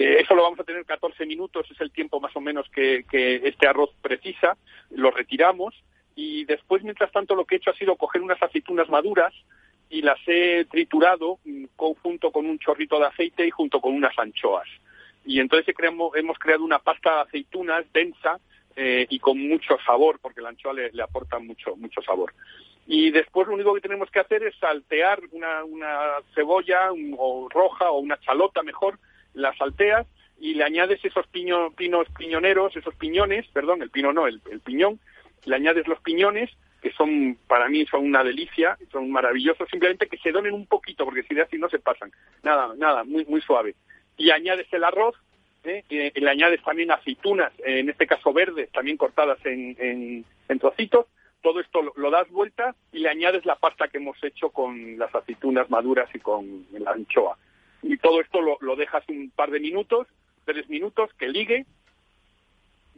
[0.00, 3.04] Eh, eso lo vamos a tener 14 minutos, es el tiempo más o menos que,
[3.10, 4.56] que este arroz precisa.
[4.90, 5.74] Lo retiramos
[6.16, 9.34] y después, mientras tanto, lo que he hecho ha sido coger unas aceitunas maduras
[9.90, 13.92] y las he triturado mm, con- junto con un chorrito de aceite y junto con
[13.94, 14.68] unas anchoas.
[15.26, 18.40] Y entonces he creamo- hemos creado una pasta de aceitunas densa
[18.76, 22.32] eh, y con mucho sabor, porque la anchoa le, le aporta mucho, mucho sabor.
[22.90, 25.90] Y después lo único que tenemos que hacer es saltear una, una
[26.34, 28.98] cebolla o roja o una chalota mejor,
[29.34, 30.06] la salteas
[30.40, 34.98] y le añades esos piño- pinos piñoneros, esos piñones, perdón, el pino no, el, piñón,
[35.44, 40.16] le añades los piñones, que son, para mí, son una delicia, son maravillosos, simplemente que
[40.16, 42.10] se donen un poquito, porque si de así no se pasan.
[42.42, 43.74] Nada, nada, muy, muy suave.
[44.16, 45.14] Y añades el arroz,
[45.64, 45.84] ¿eh?
[45.90, 50.58] y le añades también aceitunas, eh, en este caso verdes, también cortadas en, en, en
[50.58, 51.04] trocitos,
[51.42, 54.98] todo esto lo, lo das vuelta y le añades la pasta que hemos hecho con
[54.98, 57.36] las aceitunas maduras y con la anchoa.
[57.82, 60.06] Y todo esto lo, lo dejas un par de minutos,
[60.44, 61.66] tres minutos, que ligue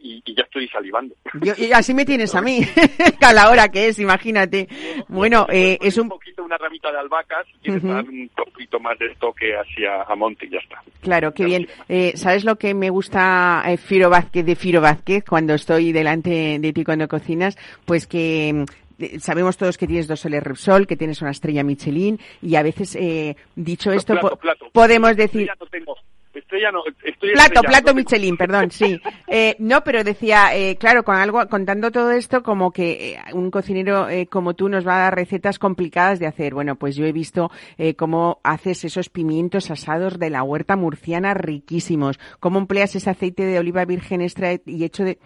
[0.03, 1.15] y, y ya estoy salivando.
[1.43, 2.61] Yo- y así me tienes a mí,
[3.21, 4.69] a la hora que es, imagínate.
[5.09, 6.09] Bueno, eh, es un un...
[6.11, 7.93] poquito una ramita de albahaca, si quieres Ujú.
[7.93, 10.83] dar un poquito más de esto que hacia a monte y ya está.
[11.03, 11.69] Claro, qué Ya bien.
[11.89, 16.59] Eh, ¿Sabes lo que me gusta eh, Firo Vázquez, de Firo Vázquez cuando estoy delante
[16.59, 17.57] de ti cuando cocinas?
[17.85, 18.65] Pues que
[18.99, 22.63] mm, sabemos todos que tienes dos soles Repsol, que tienes una estrella Michelin y a
[22.63, 24.67] veces, eh, dicho esto, plato, po- plato.
[24.73, 25.47] podemos decir...
[25.47, 25.97] Ya no tengo.
[26.33, 29.01] Estrella no, estoy Plato, plato Michelin, perdón, sí.
[29.33, 33.53] Eh, no, pero decía, eh, claro, con algo, contando todo esto, como que eh, un
[33.53, 36.53] cocinero eh, como tú nos va a dar recetas complicadas de hacer.
[36.53, 41.33] Bueno, pues yo he visto eh, cómo haces esos pimientos asados de la huerta murciana
[41.35, 45.19] riquísimos, cómo empleas ese aceite de oliva virgen extra y hecho de...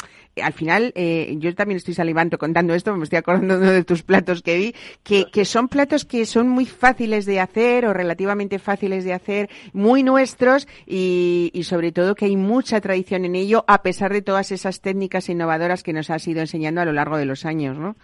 [0.42, 3.84] Al final, eh, yo también estoy salivando contando esto, me estoy acordando de uno de
[3.84, 4.74] tus platos que vi,
[5.04, 9.48] que, que son platos que son muy fáciles de hacer o relativamente fáciles de hacer,
[9.72, 14.22] muy nuestros y, y sobre todo que hay mucha tradición en ello a pesar de
[14.22, 17.76] todas esas técnicas innovadoras que nos has ido enseñando a lo largo de los años,
[17.76, 17.96] ¿no?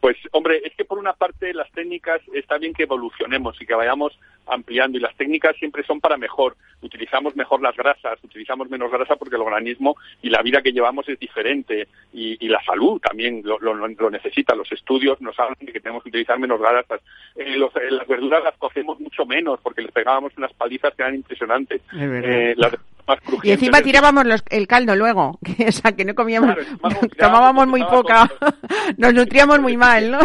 [0.00, 3.74] Pues, hombre, es que por una parte las técnicas está bien que evolucionemos y que
[3.74, 4.18] vayamos
[4.50, 6.56] ampliando y las técnicas siempre son para mejor.
[6.80, 11.08] Utilizamos mejor las grasas, utilizamos menos grasa porque el organismo y la vida que llevamos
[11.08, 14.54] es diferente y, y la salud también lo, lo- lo necesita.
[14.54, 17.00] Los estudios nos hablan de que tenemos que utilizar menos grasas.
[17.36, 21.02] Eh, los- eh, las verduras las cocemos mucho menos porque les pegábamos unas palizas que
[21.02, 21.80] eran impresionantes.
[21.92, 22.72] Eh, las
[23.06, 26.68] más Y encima tirábamos los- el caldo luego, que, o sea, que no comíamos, Claro,
[26.82, 28.30] tirábamos, tomábamos muy poca,
[28.98, 30.18] nos nutríamos muy mal, ¿no?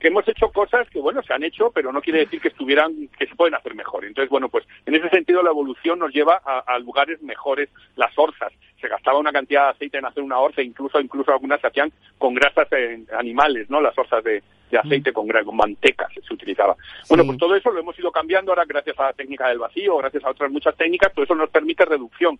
[0.00, 2.92] que hemos hecho cosas que, bueno, se han hecho, pero no quiere decir que estuvieran,
[3.18, 4.04] que se pueden hacer mejor.
[4.04, 7.68] Entonces, bueno, pues en ese sentido la evolución nos lleva a, a lugares mejores.
[7.96, 11.60] Las orzas, se gastaba una cantidad de aceite en hacer una orza, incluso incluso algunas
[11.60, 13.80] se hacían con grasas eh, animales, ¿no?
[13.80, 16.76] Las orzas de, de aceite con, con manteca se, se utilizaba.
[17.08, 19.96] Bueno, pues todo eso lo hemos ido cambiando ahora gracias a la técnica del vacío,
[19.96, 22.38] gracias a otras muchas técnicas, todo eso nos permite reducción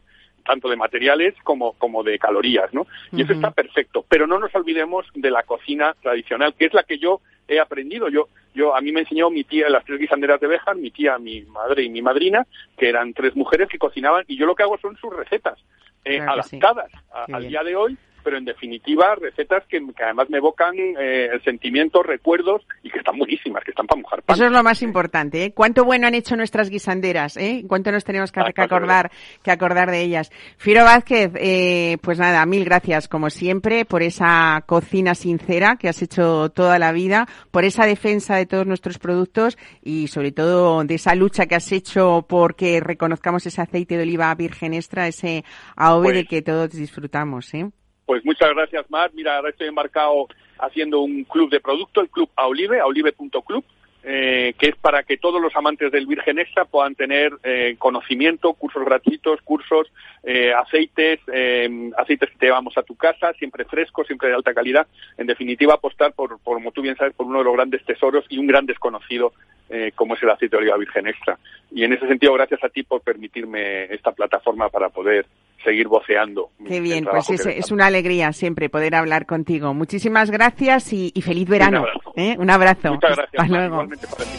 [0.49, 2.87] tanto de materiales como, como de calorías, ¿no?
[3.13, 6.85] Y eso está perfecto, pero no nos olvidemos de la cocina tradicional, que es la
[6.85, 8.09] que yo he aprendido.
[8.09, 11.19] Yo, yo a mí me enseñó mi tía, las tres guisanderas de Béjar, mi tía,
[11.19, 12.47] mi madre y mi madrina,
[12.79, 15.59] que eran tres mujeres que cocinaban, y yo lo que hago son sus recetas,
[16.07, 16.57] eh, Claro que sí.
[16.57, 17.51] adaptadas a- al bien.
[17.51, 22.63] día de hoy, pero en definitiva recetas que, que además me evocan eh, sentimientos, recuerdos
[22.83, 24.35] y que están buenísimas, que están para mojar pan.
[24.37, 25.53] Eso es lo más importante, ¿eh?
[25.53, 27.65] Cuánto bueno han hecho nuestras guisanderas, ¿eh?
[27.69, 29.11] Cuánto nos tenemos que, Ah, que acordar,
[29.43, 30.31] que acordar de ellas.
[30.57, 36.01] Firo Vázquez, eh, pues nada, mil gracias como siempre por esa cocina sincera que has
[36.03, 40.95] hecho toda la vida, por esa defensa de todos nuestros productos y sobre todo de
[40.95, 45.45] esa lucha que has hecho porque reconozcamos ese aceite de oliva virgen extra, ese
[45.77, 47.71] Pues- de que todos disfrutamos, ¿eh?
[48.09, 49.11] Pues muchas gracias, Mar.
[49.13, 50.29] Mira, ahora estoy embarcado
[50.59, 53.63] haciendo un club de producto, el Club Aulive, aulive.club,
[54.03, 58.55] eh, que es para que todos los amantes del Virgen Extra puedan tener eh, conocimiento,
[58.55, 59.93] cursos gratuitos, cursos,
[60.23, 64.55] eh, aceites, eh, aceites que te llevamos a tu casa, siempre frescos, siempre de alta
[64.55, 64.87] calidad.
[65.19, 68.25] En definitiva, apostar por, por, como tú bien sabes, por uno de los grandes tesoros
[68.31, 69.35] y un gran desconocido
[69.69, 71.39] eh, como es el aceite de oliva virgen extra.
[71.71, 75.27] Y en ese sentido, gracias a ti por permitirme esta plataforma para poder
[75.65, 76.51] seguir voceando.
[76.67, 79.75] Qué bien, pues es, es una alegría siempre poder hablar contigo.
[79.75, 81.79] Muchísimas gracias y, y feliz verano.
[81.81, 82.13] abrazo.
[82.17, 82.37] ¿eh?
[82.39, 82.93] Un abrazo.
[82.95, 83.43] Muchas gracias.
[83.43, 83.75] Hasta luego.
[83.75, 84.39] igualmente para ti.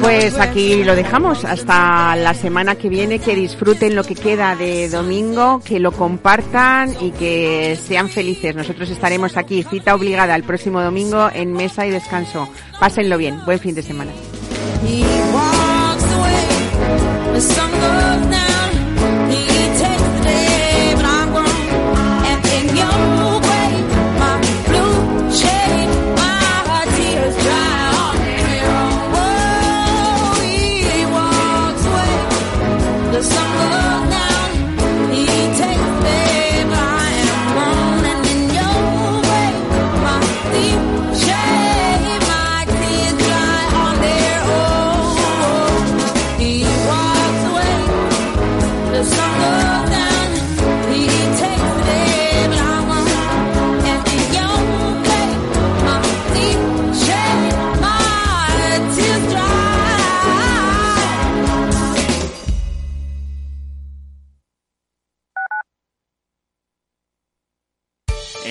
[0.00, 3.18] Pues aquí lo dejamos hasta la semana que viene.
[3.18, 8.54] Que disfruten lo que queda de domingo, que lo compartan y que sean felices.
[8.54, 12.48] Nosotros estaremos aquí, cita obligada el próximo domingo en mesa y descanso.
[12.78, 13.44] Pásenlo bien.
[13.44, 14.12] Buen fin de semana.